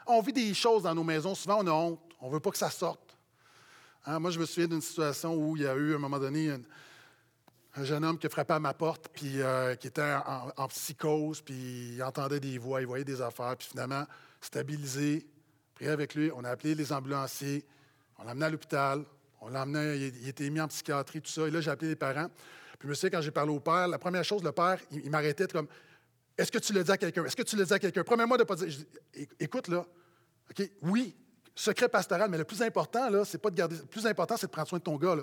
[0.07, 1.35] On vit des choses dans nos maisons.
[1.35, 1.99] Souvent, on a honte.
[2.21, 3.10] On ne veut pas que ça sorte.
[4.05, 6.17] Hein, moi, je me souviens d'une situation où il y a eu, à un moment
[6.17, 10.15] donné, un, jeune homme qui frappait à ma porte, puis euh, qui était
[10.57, 14.05] en, psychose, puis il entendait des voix, il voyait des affaires, puis finalement,
[14.41, 15.27] stabilisé,
[15.75, 17.63] prié avec lui, on a appelé les ambulanciers,
[18.17, 19.05] on l'a amené à l'hôpital,
[19.39, 21.95] on l'a amené, il, était mis en psychiatrie, tout ça, et là, j'ai appelé les
[21.95, 22.29] parents.
[22.79, 25.67] Puis, souviens, quand j'ai parlé au père, la première chose, le père, il, m'arrêtait comme
[26.35, 27.23] Est-ce que tu le dis à quelqu'un?
[27.23, 28.03] Est-ce que tu le dis à quelqu'un?
[28.03, 28.67] Promets-moi de ne pas dire.
[29.39, 29.85] Écoute, là,
[30.49, 31.15] OK, oui,
[31.55, 33.75] secret pastoral, mais le plus important, là, c'est pas de garder.
[33.77, 35.15] Le plus important, c'est de prendre soin de ton gars.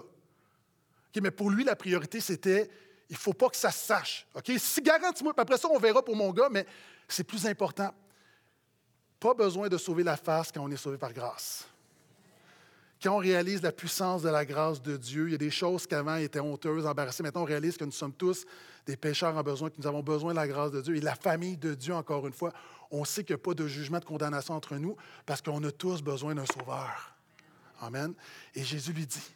[1.20, 2.70] Mais pour lui, la priorité, c'était
[3.10, 4.26] il ne faut pas que ça se sache.
[4.34, 4.52] OK?
[4.58, 6.66] Si garantis-moi, après ça, on verra pour mon gars, mais
[7.08, 7.92] c'est plus important.
[9.18, 11.66] Pas besoin de sauver la face quand on est sauvé par grâce.
[13.02, 15.86] Quand on réalise la puissance de la grâce de Dieu, il y a des choses
[15.86, 17.22] qui avant étaient honteuses, embarrassées.
[17.22, 18.44] Maintenant, on réalise que nous sommes tous
[18.86, 20.96] des pécheurs en besoin, que nous avons besoin de la grâce de Dieu.
[20.96, 22.52] Et la famille de Dieu, encore une fois,
[22.90, 25.70] on sait qu'il n'y a pas de jugement, de condamnation entre nous, parce qu'on a
[25.70, 27.14] tous besoin d'un sauveur.
[27.80, 28.14] Amen.
[28.54, 29.30] Et Jésus lui dit.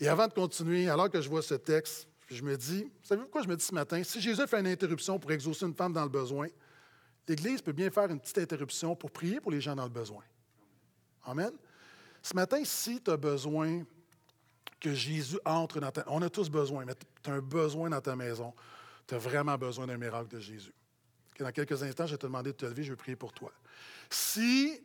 [0.00, 3.42] Et avant de continuer, alors que je vois ce texte, je me dis, savez-vous pourquoi
[3.42, 4.02] je me dis ce matin?
[4.02, 6.48] Si Jésus fait une interruption pour exaucer une femme dans le besoin,
[7.28, 10.22] l'Église peut bien faire une petite interruption pour prier pour les gens dans le besoin.
[11.24, 11.50] Amen.
[12.26, 13.84] Ce matin, si tu as besoin
[14.80, 16.02] que Jésus entre dans ta...
[16.08, 18.52] On a tous besoin, mais tu as un besoin dans ta maison.
[19.06, 20.74] Tu as vraiment besoin d'un miracle de Jésus.
[21.38, 23.52] Dans quelques instants, je vais te demander de te lever, je vais prier pour toi.
[24.10, 24.82] Si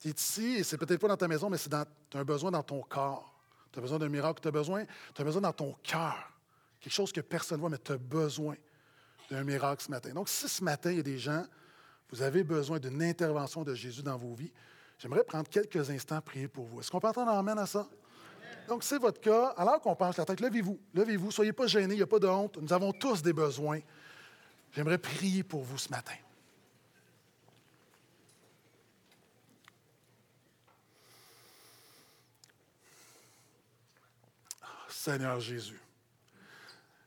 [0.00, 2.50] tu es ici, et c'est peut-être pas dans ta maison, mais tu as un besoin
[2.50, 3.32] dans ton corps.
[3.70, 4.84] Tu as besoin d'un miracle, tu as besoin,
[5.16, 6.32] as besoin dans ton cœur.
[6.80, 8.56] quelque chose que personne ne voit, mais tu as besoin
[9.30, 10.12] d'un miracle ce matin.
[10.14, 11.46] Donc, si ce matin, il y a des gens,
[12.10, 14.52] vous avez besoin d'une intervention de Jésus dans vos vies,
[15.02, 16.80] j'aimerais prendre quelques instants à prier pour vous.
[16.80, 17.88] Est-ce qu'on peut entendre amène à ça?
[18.68, 19.46] Donc, c'est votre cas.
[19.56, 22.28] Alors qu'on pense la tête, levez-vous, levez-vous, soyez pas gênés, il n'y a pas de
[22.28, 22.58] honte.
[22.58, 23.80] Nous avons tous des besoins.
[24.70, 26.14] J'aimerais prier pour vous ce matin.
[34.88, 35.80] Seigneur Jésus.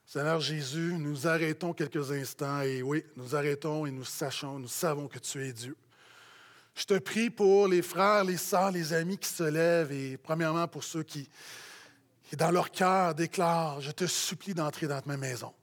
[0.05, 5.07] Seigneur Jésus, nous arrêtons quelques instants et oui, nous arrêtons et nous sachons, nous savons
[5.07, 5.77] que tu es Dieu.
[6.75, 10.67] Je te prie pour les frères, les sœurs, les amis qui se lèvent et premièrement
[10.67, 11.29] pour ceux qui,
[12.33, 15.53] dans leur cœur déclarent, je te supplie d'entrer dans ma maison.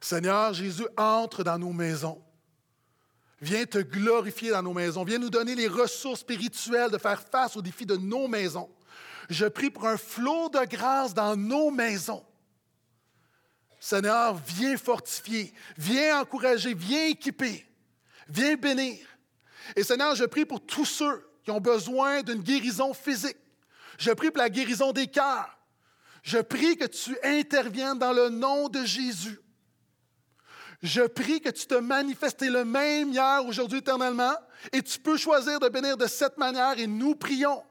[0.00, 2.20] Seigneur Jésus, entre dans nos maisons.
[3.40, 5.04] Viens te glorifier dans nos maisons.
[5.04, 8.70] Viens nous donner les ressources spirituelles de faire face aux défis de nos maisons.
[9.30, 12.24] Je prie pour un flot de grâce dans nos maisons.
[13.78, 17.64] Seigneur, viens fortifier, viens encourager, viens équiper,
[18.28, 19.06] viens bénir.
[19.74, 23.36] Et Seigneur, je prie pour tous ceux qui ont besoin d'une guérison physique.
[23.98, 25.58] Je prie pour la guérison des cœurs.
[26.22, 29.40] Je prie que tu interviennes dans le nom de Jésus.
[30.82, 34.34] Je prie que tu te manifestes le même hier, aujourd'hui, éternellement,
[34.72, 37.62] et tu peux choisir de bénir de cette manière, et nous prions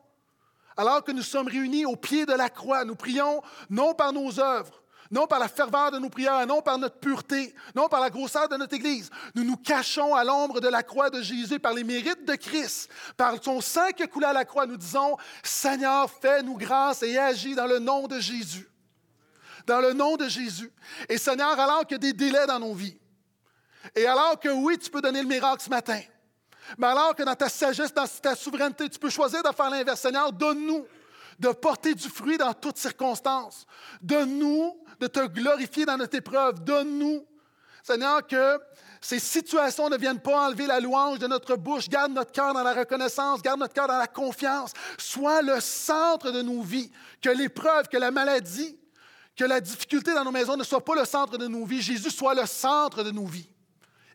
[0.78, 4.40] alors que nous sommes réunis au pied de la croix, nous prions non par nos
[4.40, 4.82] œuvres,
[5.16, 8.50] non par la ferveur de nos prières, non par notre pureté, non par la grosseur
[8.50, 9.10] de notre Église.
[9.34, 12.92] Nous nous cachons à l'ombre de la croix de Jésus par les mérites de Christ,
[13.16, 14.66] par son sang qui a coulé à la croix.
[14.66, 18.68] Nous disons, Seigneur, fais-nous grâce et agis dans le nom de Jésus.
[19.66, 20.72] Dans le nom de Jésus.
[21.08, 23.00] Et Seigneur, alors a des délais dans nos vies,
[23.96, 26.02] et alors que oui, tu peux donner le miracle ce matin,
[26.78, 30.02] mais alors que dans ta sagesse, dans ta souveraineté, tu peux choisir de faire l'inverse.
[30.02, 30.86] Seigneur, donne-nous
[31.40, 33.66] de porter du fruit dans toutes circonstances.
[34.02, 36.64] Donne-nous de te glorifier dans notre épreuve.
[36.64, 37.26] Donne-nous,
[37.84, 38.60] Seigneur, que
[39.02, 41.88] ces situations ne viennent pas enlever la louange de notre bouche.
[41.90, 44.72] Garde notre cœur dans la reconnaissance, garde notre cœur dans la confiance.
[44.98, 46.92] Sois le centre de nos vies.
[47.22, 48.78] Que l'épreuve, que la maladie,
[49.36, 51.82] que la difficulté dans nos maisons ne soit pas le centre de nos vies.
[51.82, 53.50] Jésus soit le centre de nos vies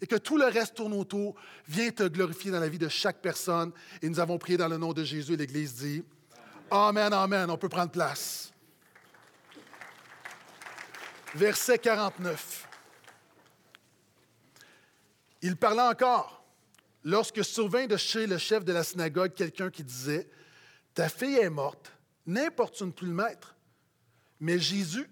[0.01, 1.35] et que tout le reste tourne autour,
[1.69, 3.73] viens te glorifier dans la vie de chaque personne.
[4.03, 5.37] Et nous avons prié dans le nom de Jésus.
[5.37, 6.03] L'Église dit
[6.71, 7.51] Amen, Amen.
[7.51, 8.53] On peut prendre place.
[11.35, 12.69] Verset 49.
[15.43, 16.45] Il parlait encore
[17.05, 20.29] lorsque survint de chez le chef de la synagogue quelqu'un qui disait
[20.95, 21.93] Ta fille est morte,
[22.27, 23.57] n'importune plus le maître.
[24.41, 25.09] Mais Jésus,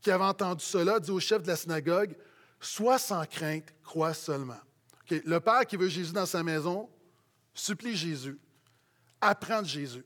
[0.00, 2.16] qui avait entendu cela, dit au chef de la synagogue
[2.60, 4.60] Sois sans crainte, crois seulement.
[5.10, 6.88] Le Père qui veut Jésus dans sa maison,
[7.54, 8.38] supplie Jésus,
[9.20, 10.04] apprend de Jésus,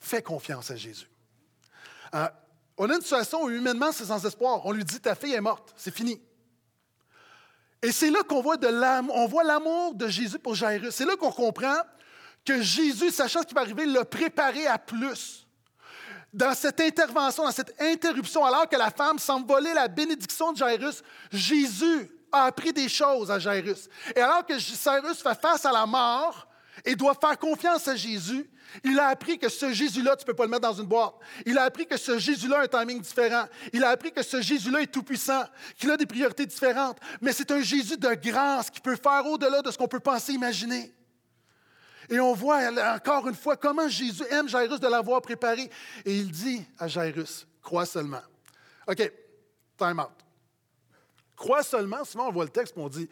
[0.00, 1.08] fais confiance à Jésus.
[2.14, 2.28] Euh,
[2.78, 4.64] on a une situation où humainement c'est sans espoir.
[4.64, 6.20] On lui dit ta fille est morte, c'est fini.
[7.82, 10.94] Et c'est là qu'on voit de l'amour, on voit l'amour de Jésus pour Jairus.
[10.94, 11.76] C'est là qu'on comprend
[12.44, 15.46] que Jésus, sachant ce qui va arriver, l'a préparé à plus
[16.32, 21.02] dans cette intervention, dans cette interruption, alors que la femme s'envolait la bénédiction de Jairus,
[21.30, 23.88] Jésus a appris des choses à Jairus.
[24.16, 26.48] Et alors que Jairus fait face à la mort
[26.84, 28.48] et doit faire confiance à Jésus,
[28.84, 31.14] il a appris que ce Jésus-là, tu ne peux pas le mettre dans une boîte.
[31.44, 33.44] Il a appris que ce Jésus-là a un timing différent.
[33.72, 35.44] Il a appris que ce Jésus-là est tout-puissant,
[35.76, 36.98] qu'il a des priorités différentes.
[37.20, 40.32] Mais c'est un Jésus de grâce qui peut faire au-delà de ce qu'on peut penser,
[40.32, 40.92] imaginer.
[42.08, 42.60] Et on voit
[42.94, 45.70] encore une fois comment Jésus aime Jairus de l'avoir préparé.
[46.04, 48.22] Et il dit à Jairus, crois seulement.
[48.88, 49.12] OK,
[49.78, 50.10] time out.
[51.36, 53.08] Crois seulement, souvent on voit le texte et on dit,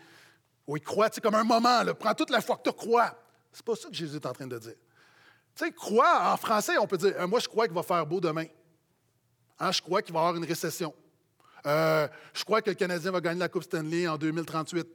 [0.67, 3.17] oui, crois, c'est comme un moment, prends toute la foi que tu crois.
[3.53, 4.75] C'est pas ça que Jésus est en train de dire.
[5.55, 8.07] Tu sais, crois, en français, on peut dire, euh, moi je crois qu'il va faire
[8.07, 8.47] beau demain.
[9.59, 10.95] Hein, je crois qu'il va y avoir une récession.
[11.67, 14.87] Euh, je crois que le Canadien va gagner la Coupe Stanley en 2038.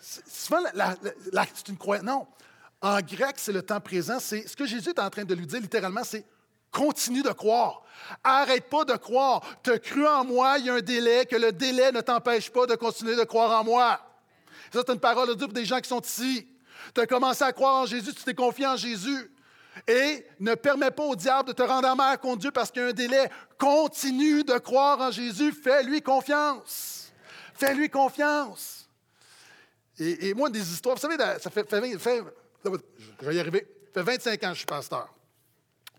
[0.00, 0.58] Souvent,
[1.54, 2.04] c'est une croyance.
[2.04, 2.26] Non.
[2.80, 4.18] En grec, c'est le temps présent.
[4.18, 6.26] C'est ce que Jésus est en train de lui dire littéralement, c'est
[6.72, 7.82] continue de croire.
[8.24, 9.42] Arrête pas de croire.
[9.62, 12.50] Tu as cru en moi, il y a un délai, que le délai ne t'empêche
[12.50, 14.00] pas de continuer de croire en moi.
[14.72, 16.46] Ça, c'est une parole de Dieu pour des gens qui sont ici.
[16.94, 19.30] Tu as commencé à croire en Jésus, tu t'es confié en Jésus.
[19.88, 22.84] Et ne permets pas au diable de te rendre amer contre Dieu parce qu'il y
[22.84, 23.30] a un délai.
[23.58, 25.52] Continue de croire en Jésus.
[25.52, 27.12] Fais-lui confiance.
[27.54, 28.88] Fais-lui confiance.
[29.98, 34.44] Et, moi, des histoires, vous savez, ça fait, je vais y arriver, ça fait 25
[34.44, 35.14] ans que je suis pasteur.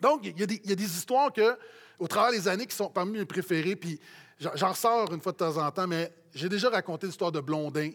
[0.02, 1.58] Donc, il y, a des, histoires que,
[1.98, 4.00] au travers des années, qui sont parmi mes préférées, puis
[4.40, 7.92] j'en sors une fois de temps en temps, mais j'ai déjà raconté l'histoire de Blondin,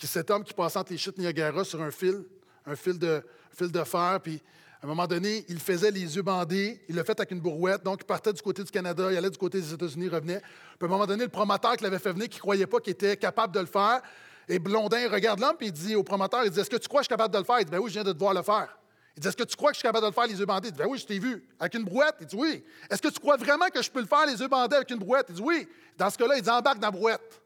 [0.00, 2.24] qui est cet homme qui passe entre les chutes Niagara sur un fil,
[2.64, 4.40] un fil de, fil de fer, puis
[4.82, 7.82] À un moment donné, il faisait les yeux bandés, il l'a fait avec une brouette,
[7.82, 10.40] donc il partait du côté du Canada, il allait du côté des États-Unis, revenait.
[10.40, 12.80] Puis à un moment donné, le promoteur qui l'avait fait venir, qui ne croyait pas
[12.80, 14.00] qu'il était capable de le faire,
[14.48, 17.00] et Blondin regarde l'homme et il dit au promoteur, il dit, est-ce que tu crois
[17.00, 17.60] que je suis capable de le faire?
[17.60, 18.74] Il dit, ben oui, je viens de te voir le faire.
[19.18, 20.46] Il dit, est-ce que tu crois que je suis capable de le faire les yeux
[20.46, 20.68] bandés?
[20.68, 21.44] Il dit, ben oui, je t'ai vu.
[21.58, 22.14] Avec une brouette?
[22.22, 22.64] Il dit, oui.
[22.90, 24.98] Est-ce que tu crois vraiment que je peux le faire les yeux bandés avec une
[24.98, 25.26] brouette?
[25.28, 25.68] Il dit, oui.
[25.98, 27.39] Dans ce cas-là, il dit, embarque dans la brouette.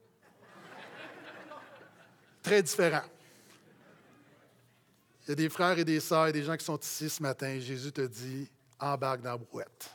[2.44, 3.02] Très différent.
[5.22, 7.58] Il y a des frères et des sœurs des gens qui sont ici ce matin.
[7.58, 9.90] Jésus te dit embarque dans la brouette.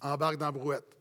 [0.00, 0.96] Embarque dans la brouette.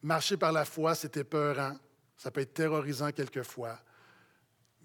[0.00, 1.76] Marcher par la foi, c'est épeurant.
[2.16, 3.76] Ça peut être terrorisant quelquefois.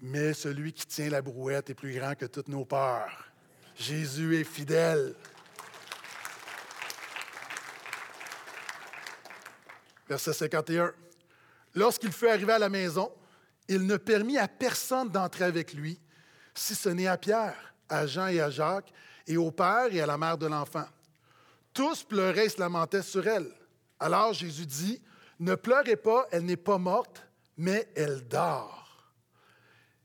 [0.02, 3.30] Mais celui qui tient la brouette est plus grand que toutes nos peurs.
[3.76, 5.14] Jésus est fidèle.
[10.08, 10.92] Verset 51.
[11.72, 13.12] Lorsqu'il fut arrivé à la maison,
[13.68, 16.00] il ne permit à personne d'entrer avec lui,
[16.54, 18.92] si ce n'est à Pierre à Jean et à Jacques,
[19.26, 20.86] et au père et à la mère de l'enfant.
[21.72, 23.50] Tous pleuraient et se lamentaient sur elle.
[23.98, 25.02] Alors Jésus dit,
[25.38, 29.12] Ne pleurez pas, elle n'est pas morte, mais elle dort.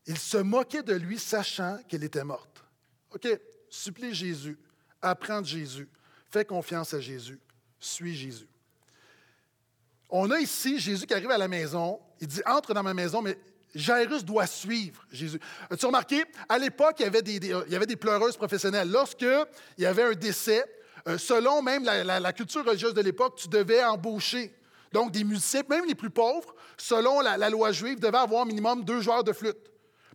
[0.06, 2.64] Il se moquait de lui, sachant qu'elle était morte.
[3.12, 3.28] OK,
[3.70, 4.58] supplie Jésus,
[5.02, 5.90] apprends de Jésus,
[6.32, 7.40] fais confiance à Jésus,
[7.80, 8.48] suis Jésus.
[10.10, 13.22] On a ici Jésus qui arrive à la maison, il dit, entre dans ma maison,
[13.22, 13.38] mais
[13.76, 15.40] Jairus doit suivre Jésus.
[15.70, 16.24] As-tu remarqué?
[16.48, 18.90] À l'époque, il, y avait des, pleureuses professionnelles.
[18.90, 19.46] Lorsqu'il
[19.78, 20.66] y avait un décès,
[21.08, 24.54] euh, selon même la, culture religieuse de l'époque, tu devais embaucher.
[24.92, 29.02] Donc, des musiciens, même les plus pauvres, selon la, loi juive, devaient avoir minimum deux
[29.02, 29.58] joueurs de flûte.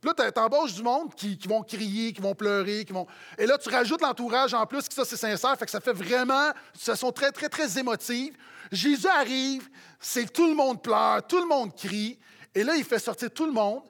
[0.00, 3.06] Puis là, tu embauches du monde qui, vont crier, qui vont pleurer, qui vont.
[3.38, 5.94] Et là, tu rajoutes l'entourage en plus, que ça, c'est sincère, fait que ça fait
[5.94, 6.50] vraiment.
[6.78, 8.36] Ça sont très, très, très émotives.
[8.70, 9.68] Jésus arrive,
[10.00, 12.18] c'est tout le monde pleure, tout le monde crie.
[12.54, 13.82] Et là, il fait sortir tout le monde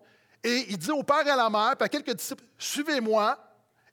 [0.43, 3.39] et il dit au père et à la mère, puis à quelques disciples, suivez-moi.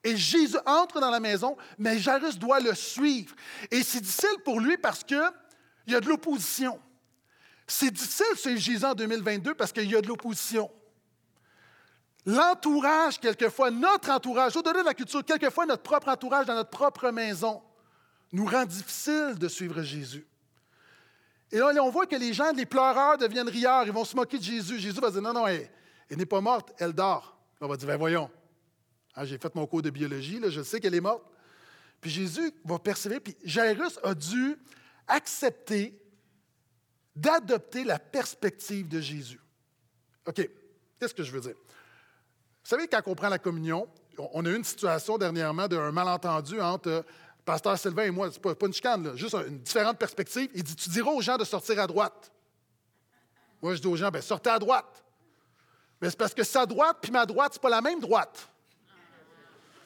[0.04, 3.36] Et Jésus entre dans la maison, mais Jairus doit le suivre.
[3.70, 5.22] Et c'est difficile pour lui parce qu'il
[5.88, 6.80] y a de l'opposition.
[7.68, 10.72] C'est difficile suivre Jésus en 2022 parce qu'il y a de l'opposition.
[12.26, 17.12] L'entourage, quelquefois, notre entourage, au-delà de la culture, quelquefois notre propre entourage dans notre propre
[17.12, 17.62] maison,
[18.32, 20.26] nous rend difficile de suivre Jésus.
[21.52, 24.38] Et là, on voit que les gens, les pleureurs deviennent rieurs, ils vont se moquer
[24.38, 24.80] de Jésus.
[24.80, 25.70] Jésus va dire Non, non, elle,
[26.12, 27.38] n'est pas morte, elle dort.
[27.60, 28.30] on va dire ben voyons.
[29.14, 31.24] Ah, j'ai fait mon cours de biologie, là, je sais qu'elle est morte.
[32.00, 33.20] Puis Jésus va persévérer.
[33.20, 34.58] Puis Jairus a dû
[35.08, 36.02] accepter
[37.16, 39.40] d'adopter la perspective de Jésus.
[40.26, 40.50] OK,
[41.00, 41.56] qu'est-ce que je veux dire?
[41.56, 46.62] Vous savez, quand on prend la communion, on a eu une situation dernièrement d'un malentendu
[46.62, 47.04] entre
[47.46, 50.50] Pasteur Sylvain et moi, c'est pas, pas une chicane, juste une différente perspective.
[50.54, 52.32] Il dit Tu diras aux gens de sortir à droite.
[53.62, 55.04] Moi, je dis aux gens ben, sortez à droite.
[56.02, 58.50] Mais c'est parce que sa droite puis ma droite, c'est pas la même droite.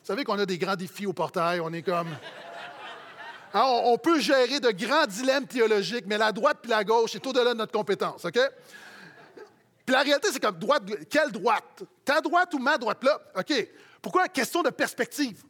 [0.05, 2.09] Vous savez qu'on a des grands défis au portail, on est comme.
[3.53, 7.25] Hein, on, peut gérer de grands dilemmes théologiques, mais la droite puis la gauche, est
[7.25, 8.37] au-delà de notre compétence, OK?
[9.85, 11.83] Puis la réalité, c'est comme droite, quelle droite?
[12.03, 13.03] Ta droite ou ma droite?
[13.03, 13.53] Là, OK.
[14.01, 14.27] Pourquoi?
[14.27, 15.41] Question de perspective.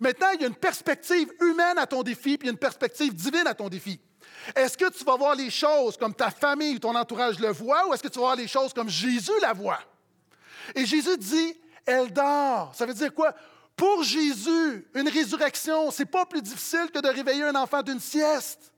[0.00, 2.58] Maintenant, il y a une perspective humaine à ton défi, puis il y a une
[2.58, 4.00] perspective divine à ton défi.
[4.54, 7.86] Est-ce que tu vas voir les choses comme ta famille ou ton entourage le voit,
[7.88, 9.80] ou est-ce que tu vas voir les choses comme Jésus la voit?
[10.74, 12.72] Et Jésus dit, elle dort.
[12.74, 13.34] Ça veut dire quoi?
[13.74, 18.72] Pour Jésus, une résurrection, c'est pas plus difficile que de réveiller un enfant d'une sieste.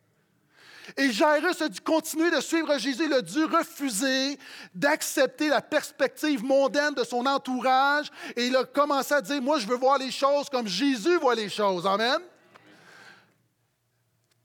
[0.96, 3.05] Et Jairus a dû continuer de suivre Jésus.
[3.05, 4.38] Il a dû refuser
[4.74, 8.11] d'accepter la perspective mondaine de son entourage.
[8.37, 11.35] Et il a commencé à dire, moi, je veux voir les choses comme Jésus voit
[11.35, 11.87] les choses.
[11.87, 12.18] Amen.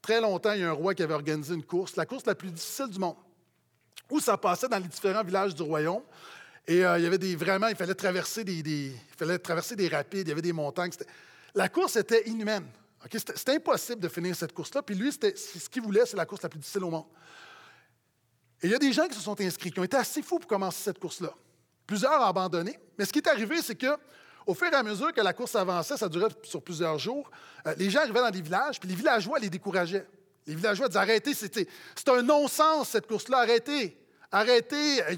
[0.01, 2.35] Très longtemps, il y a un roi qui avait organisé une course, la course la
[2.35, 3.15] plus difficile du monde,
[4.07, 6.03] où ça passait dans les différents villages du royaume.
[6.67, 9.87] Et euh, il y avait des vraiment, il fallait traverser des, il fallait traverser des
[9.87, 10.91] rapides, il y avait des montagnes.
[11.55, 12.65] La course était inhumaine.
[13.11, 14.81] C'était impossible de finir cette course-là.
[14.81, 17.05] Puis lui, ce qu'il voulait, c'est la course la plus difficile au monde.
[18.61, 20.39] Et il y a des gens qui se sont inscrits, qui ont été assez fous
[20.39, 21.33] pour commencer cette course-là.
[21.85, 22.79] Plusieurs ont abandonné.
[22.97, 23.95] Mais ce qui est arrivé, c'est que
[24.47, 27.29] au fur et à mesure que la course avançait, ça durait sur plusieurs jours,
[27.65, 30.07] euh, les gens arrivaient dans des villages, puis les villageois les décourageaient.
[30.45, 33.97] Les villageois disaient Arrêtez, c'est un non-sens cette course-là, arrêtez.
[34.35, 35.15] Arrêtez, euh,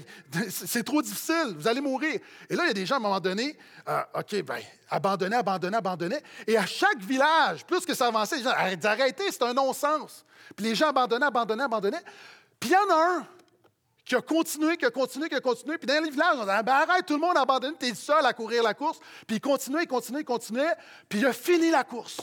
[0.48, 2.20] c'est trop difficile, vous allez mourir.
[2.48, 3.58] Et là, il y a des gens, à un moment donné,
[3.88, 6.18] euh, OK, bien, abandonnez, abandonnez, abandonnez.
[6.46, 10.24] Et à chaque village, plus que ça avançait, les gens arrêtez, c'est un non-sens.
[10.54, 12.04] Puis les gens abandonnaient, abandonnaient, abandonnaient.
[12.60, 13.26] Puis il y en a un
[14.04, 15.78] qui a continué, qui a continué, qui a continué.
[15.78, 17.94] Puis dans les villages, on dit ben arrête, tout le monde a abandonné, tu es
[17.96, 19.00] seul à courir la course.
[19.26, 20.74] Puis il continuait, il continuait, il continuait.
[21.08, 22.18] Puis il a fini la course.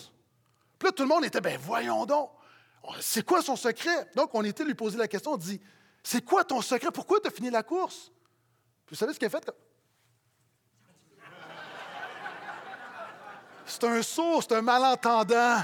[0.79, 2.29] Puis là, tout le monde était, ben voyons donc,
[3.01, 4.09] c'est quoi son secret?
[4.15, 5.59] Donc, on était lui poser la question, on dit,
[6.07, 6.91] c'est quoi ton secret?
[6.91, 8.11] Pourquoi tu as fini la course?
[8.85, 9.51] Puis vous savez ce qu'il a fait?
[13.65, 15.63] C'est un sourd, c'est un malentendant.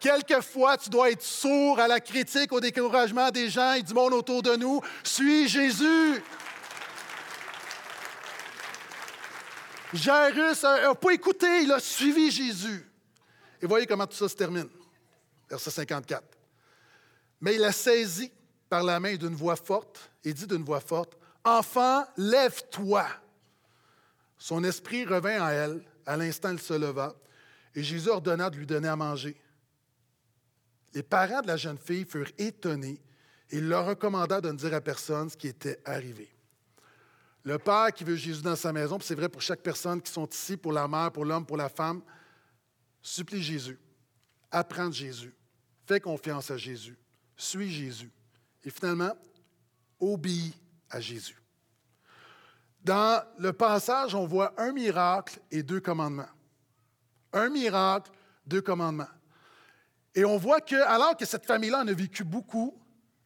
[0.00, 4.12] Quelquefois, tu dois être sourd à la critique, au découragement des gens et du monde
[4.12, 4.80] autour de nous.
[5.04, 6.20] Suis Jésus.
[9.94, 12.90] Jairus n'a pas écouté, il a suivi Jésus.
[13.62, 14.68] Et voyez comment tout ça se termine.
[15.48, 16.24] Verset 54.
[17.40, 18.32] Mais il a saisi
[18.68, 23.06] par la main d'une voix forte et dit d'une voix forte, Enfant, lève-toi.
[24.36, 25.82] Son esprit revint à elle.
[26.04, 27.14] À l'instant, elle se leva.
[27.74, 29.40] Et Jésus ordonna de lui donner à manger.
[30.94, 33.00] Les parents de la jeune fille furent étonnés
[33.50, 36.30] et il leur recommanda de ne dire à personne ce qui était arrivé.
[37.44, 40.26] Le Père qui veut Jésus dans sa maison, c'est vrai pour chaque personne qui sont
[40.26, 42.02] ici, pour la mère, pour l'homme, pour la femme,
[43.00, 43.78] supplie Jésus,
[44.50, 45.34] apprends Jésus,
[45.86, 46.98] fais confiance à Jésus,
[47.36, 48.10] suis Jésus.
[48.68, 49.16] Et finalement,
[49.98, 50.52] obéis
[50.90, 51.42] à Jésus.
[52.84, 56.28] Dans le passage, on voit un miracle et deux commandements.
[57.32, 58.10] Un miracle,
[58.46, 59.08] deux commandements.
[60.14, 62.78] Et on voit que, alors que cette famille-là en a vécu beaucoup,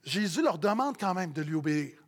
[0.05, 1.99] Jésus leur demande quand même de lui obéir.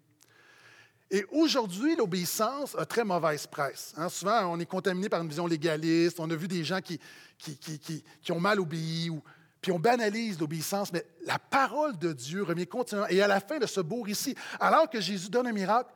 [1.10, 3.94] Et aujourd'hui, l'obéissance a très mauvaise presse.
[3.96, 4.10] Hein.
[4.10, 6.20] Souvent, on est contaminé par une vision légaliste.
[6.20, 7.00] On a vu des gens qui,
[7.36, 9.24] qui, qui, ont mal obéi, ou,
[9.64, 13.08] puis on banalise l'obéissance, mais la parole de Dieu revient continuellement.
[13.08, 15.90] Et à la fin de ce beau récit, alors que Jésus donne un miracle,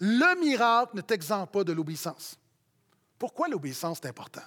[0.00, 2.36] le miracle ne t'exempte pas de l'obéissance.
[3.16, 4.42] Pourquoi l'obéissance est important?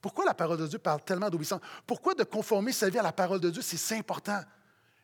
[0.00, 1.60] Pourquoi la parole de Dieu parle tellement d'obéissance?
[1.86, 4.40] Pourquoi de conformer sa vie à la parole de Dieu, c'est si important?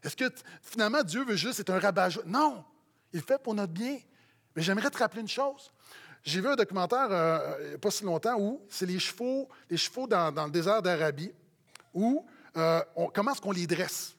[0.02, 0.24] Est-ce que
[0.62, 2.64] finalement Dieu veut juste être un rabat Non,
[3.12, 3.98] il fait pour notre bien.
[4.56, 5.70] Mais j'aimerais te rappeler une chose.
[6.22, 9.46] J'ai vu un documentaire euh, il n'y a pas si longtemps où c'est les chevaux,
[9.68, 11.32] les chevaux dans, le désert d'Arabie,
[11.92, 12.24] où
[12.56, 12.80] euh,
[13.12, 14.16] comment est-ce qu'on les dresse?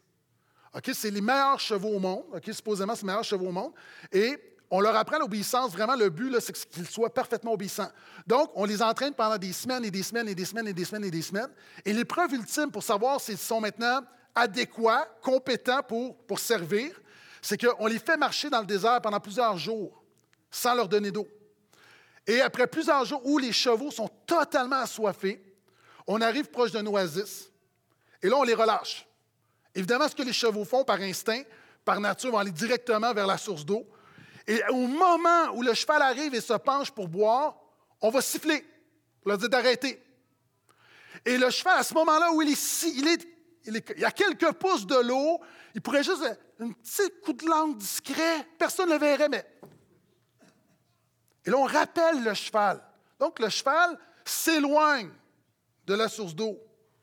[0.75, 3.71] Ok, C'est les meilleurs chevaux au monde, supposément c'est les meilleurs chevaux au monde,
[4.11, 4.37] et
[4.69, 5.71] on leur apprend l'obéissance.
[5.71, 7.91] Vraiment, le but, c'est qu'ils soient parfaitement obéissants.
[8.25, 10.85] Donc, on les entraîne pendant des semaines et des semaines et des semaines et des
[10.85, 11.49] semaines et des semaines.
[11.85, 14.01] Et l'épreuve ultime pour savoir s'ils sont maintenant
[14.33, 16.99] adéquats, compétents pour, pour servir,
[17.41, 20.03] c'est qu'on les fait marcher dans le désert pendant plusieurs jours
[20.49, 21.27] sans leur donner d'eau.
[22.27, 25.41] Et après plusieurs jours où les chevaux sont totalement assoiffés,
[26.07, 27.51] on arrive proche d'un oasis
[28.25, 29.07] et là, on les relâche.
[29.75, 31.43] Évidemment, ce que les chevaux font par instinct,
[31.83, 33.87] par nature, vont aller directement vers la source d'eau.
[34.47, 37.55] Et au moment où le cheval arrive et se penche pour boire,
[38.01, 38.65] on va siffler
[39.21, 40.03] pour leur dire d'arrêter.
[41.23, 43.27] Et le cheval, à ce moment-là où il est, est,
[43.65, 45.39] il est, il a quelques pouces de l'eau,
[45.75, 46.23] il pourrait juste
[46.59, 49.45] un petit coup de langue discret, personne ne le verrait, mais.
[51.45, 52.81] Et là, on rappelle le cheval.
[53.19, 55.11] Donc, le cheval s'éloigne
[55.85, 56.57] de la source d'eau.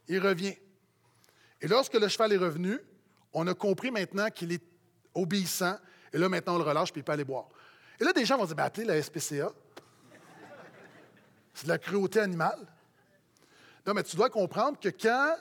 [0.08, 0.56] Il revient.
[1.62, 2.78] Et lorsque le cheval est revenu,
[3.32, 4.62] on a compris maintenant qu'il est
[5.14, 5.76] obéissant
[6.12, 7.48] et là, maintenant, on le relâche, puis il peut aller boire.
[7.98, 9.50] Et là, des gens vont dire, ben, appelez la SPCA.
[11.54, 12.58] C'est de la cruauté animale.
[13.86, 15.36] Non, mais tu dois comprendre que quand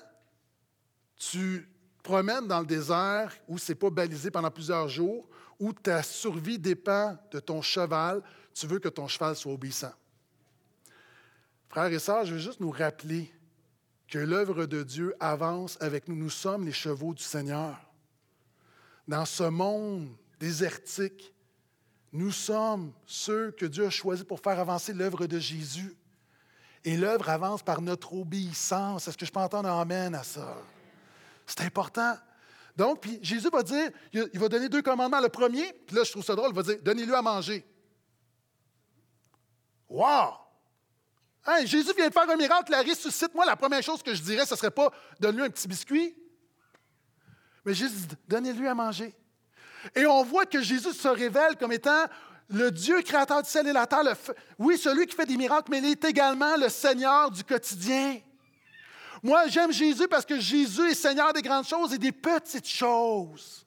[1.18, 1.70] tu
[2.04, 6.58] promènes dans le désert où ce n'est pas balisé pendant plusieurs jours, où ta survie
[6.58, 9.94] dépend de ton cheval, tu veux que ton cheval soit obéissant.
[11.70, 13.32] Frères et sœurs, je veux juste nous rappeler
[14.12, 16.16] que l'œuvre de Dieu avance avec nous.
[16.16, 17.80] Nous sommes les chevaux du Seigneur.
[19.08, 21.34] Dans ce monde désertique.
[22.12, 25.96] Nous sommes ceux que Dieu a choisis pour faire avancer l'œuvre de Jésus.
[26.84, 29.08] Et l'œuvre avance par notre obéissance.
[29.08, 30.58] Est-ce que je peux entendre un Amen à ça?
[31.46, 32.16] C'est important.
[32.76, 35.22] Donc, puis Jésus va dire, il va donner deux commandements.
[35.22, 37.66] Le premier, puis là, je trouve ça drôle, il va dire, donnez-lui à manger.
[39.88, 40.34] Wow!
[41.46, 43.34] Hein, Jésus vient de faire un miracle, la ressuscite.
[43.34, 46.16] Moi, la première chose que je dirais, ce ne serait pas donne-lui un petit biscuit.
[47.66, 49.16] Mais dit, donnez-lui à manger.
[49.96, 52.06] Et on voit que Jésus se révèle comme étant
[52.50, 54.04] le Dieu créateur du ciel et la terre.
[54.60, 58.20] oui, celui qui fait des miracles, mais il est également le Seigneur du quotidien.
[59.24, 63.66] Moi, j'aime Jésus parce que Jésus est Seigneur des grandes choses et des petites choses.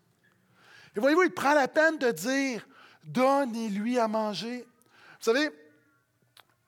[0.96, 2.66] Et voyez-vous, il prend la peine de dire,
[3.04, 4.66] donnez-lui à manger.
[5.20, 5.50] Vous savez,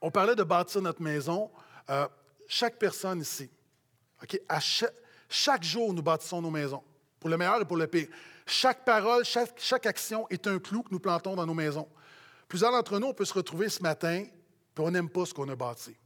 [0.01, 1.51] on parlait de bâtir notre maison.
[1.90, 2.07] Euh,
[2.49, 3.51] chaque personne ici,
[4.59, 4.94] chaque,
[5.28, 6.82] chaque jour, nous bâtissons nos maisons,
[7.18, 8.09] pour le meilleur et pour le pire.
[8.47, 11.88] Chaque parole, chaque, action est un clou que nous plantons dans nos maisons.
[12.47, 14.24] Plusieurs d'entre nous, on peut se retrouver ce matin,
[14.74, 15.97] puis on n'aime pas ce qu'on a bâti.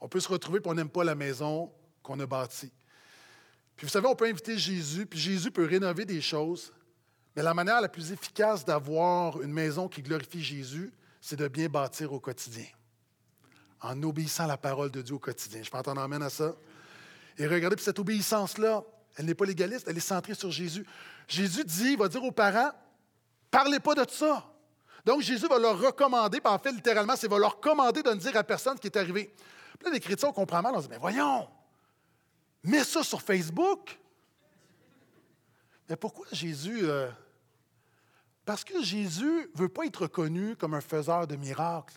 [0.00, 1.72] On peut se retrouver, puis on n'aime pas la maison
[2.02, 2.72] qu'on a bâtie.
[3.76, 6.72] Puis vous savez, on peut inviter Jésus, puis Jésus peut rénover des choses,
[7.34, 10.92] mais la manière la plus efficace d'avoir une maison qui glorifie Jésus,
[11.26, 12.66] c'est de bien bâtir au quotidien,
[13.80, 15.62] en obéissant à la parole de Dieu au quotidien.
[15.62, 16.54] Je peux entendre amène à ça.
[17.38, 18.84] Et regardez, puis cette obéissance-là,
[19.16, 20.84] elle n'est pas légaliste, elle est centrée sur Jésus.
[21.26, 22.72] Jésus dit, il va dire aux parents,
[23.50, 24.44] parlez pas de ça.
[25.06, 28.36] Donc Jésus va leur recommander, en fait littéralement, c'est va leur commander de ne dire
[28.36, 29.32] à personne ce qui est arrivé.
[29.78, 31.48] Puis là, les chrétiens, on comprend mal, on se dit, mais voyons,
[32.62, 33.98] mets ça sur Facebook.
[35.88, 36.80] Mais pourquoi Jésus...
[36.82, 37.10] euh,
[38.44, 41.94] parce que Jésus ne veut pas être reconnu comme un faiseur de miracles.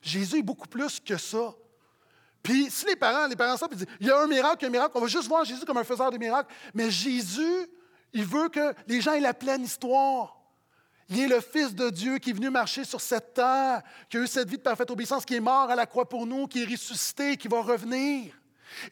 [0.00, 1.54] Jésus est beaucoup plus que ça.
[2.42, 4.70] Puis si les parents, les parents savent, ils disent, il y a un miracle, un
[4.70, 6.52] miracle, on va juste voir Jésus comme un faiseur de miracles.
[6.74, 7.66] Mais Jésus,
[8.12, 10.36] il veut que les gens aient la pleine histoire.
[11.08, 14.20] Il est le Fils de Dieu qui est venu marcher sur cette terre, qui a
[14.20, 16.62] eu cette vie de parfaite obéissance, qui est mort à la croix pour nous, qui
[16.62, 18.34] est ressuscité, qui va revenir.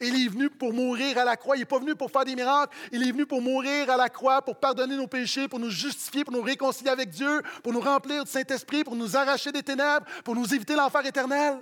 [0.01, 1.55] Il est venu pour mourir à la croix.
[1.55, 2.75] Il n'est pas venu pour faire des miracles.
[2.91, 6.23] Il est venu pour mourir à la croix, pour pardonner nos péchés, pour nous justifier,
[6.23, 10.05] pour nous réconcilier avec Dieu, pour nous remplir du Saint-Esprit, pour nous arracher des ténèbres,
[10.23, 11.59] pour nous éviter l'enfer éternel.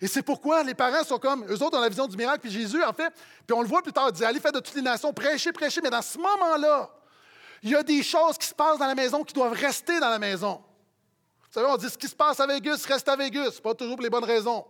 [0.00, 2.50] Et c'est pourquoi les parents sont comme, eux autres ont la vision du miracle, puis
[2.50, 3.12] Jésus, en fait,
[3.46, 5.52] puis on le voit plus tard, il dit, allez faire de toutes les nations, prêchez,
[5.52, 6.88] prêchez, mais dans ce moment-là,
[7.62, 10.10] il y a des choses qui se passent dans la maison qui doivent rester dans
[10.10, 10.62] la maison.
[11.42, 13.96] Vous savez, on dit, ce qui se passe à Vegas reste à Vegas, pas toujours
[13.96, 14.64] pour les bonnes raisons.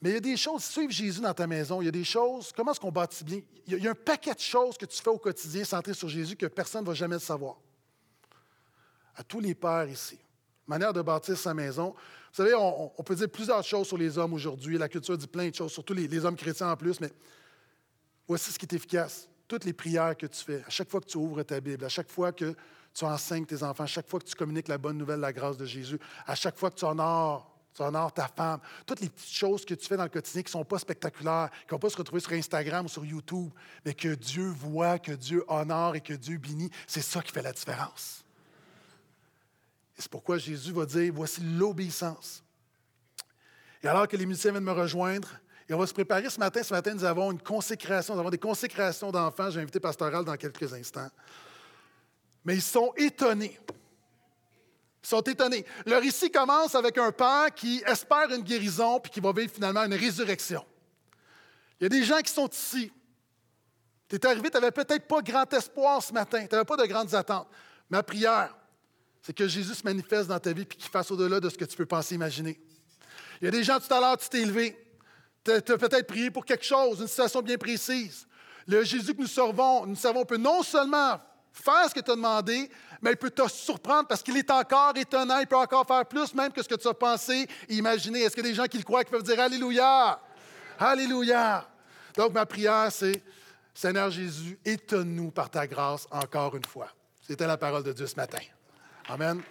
[0.00, 2.04] Mais il y a des choses, suivre Jésus dans ta maison, il y a des
[2.04, 3.40] choses, comment est-ce qu'on bâtit bien?
[3.66, 6.36] Il y, a, un paquet de choses que tu fais au quotidien centré sur Jésus
[6.36, 7.56] que personne ne va jamais le savoir.
[9.14, 10.18] À tous les pères ici,
[10.66, 11.90] manière de bâtir sa maison.
[11.90, 14.76] Vous savez, on, on peut dire plusieurs choses sur les hommes aujourd'hui.
[14.76, 17.10] La culture dit plein de choses, surtout les, les hommes chrétiens en plus, mais
[18.28, 19.28] voici ce qui est efficace.
[19.48, 21.88] Toutes les prières que tu fais, à chaque fois que tu ouvres ta Bible, à
[21.88, 22.54] chaque fois que
[22.92, 25.56] tu enseignes tes enfants, à chaque fois que tu communiques la bonne nouvelle, la grâce
[25.56, 29.34] de Jésus, à chaque fois que tu honores tu honores ta femme, toutes les petites
[29.34, 31.78] choses que tu fais dans le quotidien qui ne sont pas spectaculaires, qui ne vont
[31.78, 33.50] pas se retrouver sur Instagram ou sur YouTube,
[33.84, 37.42] mais que Dieu voit, que Dieu honore et que Dieu bénit, c'est ça qui fait
[37.42, 38.24] la différence.
[39.98, 42.42] C'est pourquoi Jésus va dire, voici l'obéissance.
[43.82, 45.28] Et alors que les musiciens viennent me rejoindre,
[45.68, 46.62] et on va se préparer ce matin.
[46.62, 49.50] Ce matin, nous avons une consécration, nous avons des consécrations d'enfants.
[49.50, 51.10] J'ai invité Pastoral dans quelques instants.
[52.44, 53.58] Mais ils sont étonnés.
[55.06, 55.64] Sont étonnés.
[55.84, 59.84] Leur récit commence avec un père qui espère une guérison puis qui va vivre finalement
[59.84, 60.66] une résurrection.
[61.78, 62.90] Il y a des gens qui sont ici.
[64.08, 66.86] Tu es arrivé, tu n'avais peut-être pas grand espoir ce matin, tu n'avais pas de
[66.86, 67.46] grandes attentes.
[67.88, 68.52] Ma prière,
[69.22, 71.66] c'est que Jésus se manifeste dans ta vie et qu'il fasse au-delà de ce que
[71.66, 72.60] tu peux penser, imaginer.
[73.40, 74.76] Il y a des gens tout à l'heure, tu t'es élevé,
[75.44, 78.26] tu as peut-être prié pour quelque chose, une situation bien précise.
[78.66, 81.20] Le Jésus que nous servons, nous savons peut non seulement
[81.62, 84.92] faire ce que tu as demandé, mais il peut te surprendre parce qu'il est encore
[84.96, 88.20] étonnant, il peut encore faire plus même que ce que tu as pensé et imaginé.
[88.20, 90.20] Est-ce qu'il y des gens qui le croient qui peuvent dire Alléluia?
[90.78, 91.66] Alléluia!
[92.16, 93.22] Donc, ma prière, c'est
[93.74, 96.88] Seigneur Jésus, étonne-nous par ta grâce encore une fois.
[97.26, 98.38] C'était la parole de Dieu ce matin.
[99.08, 99.42] Amen.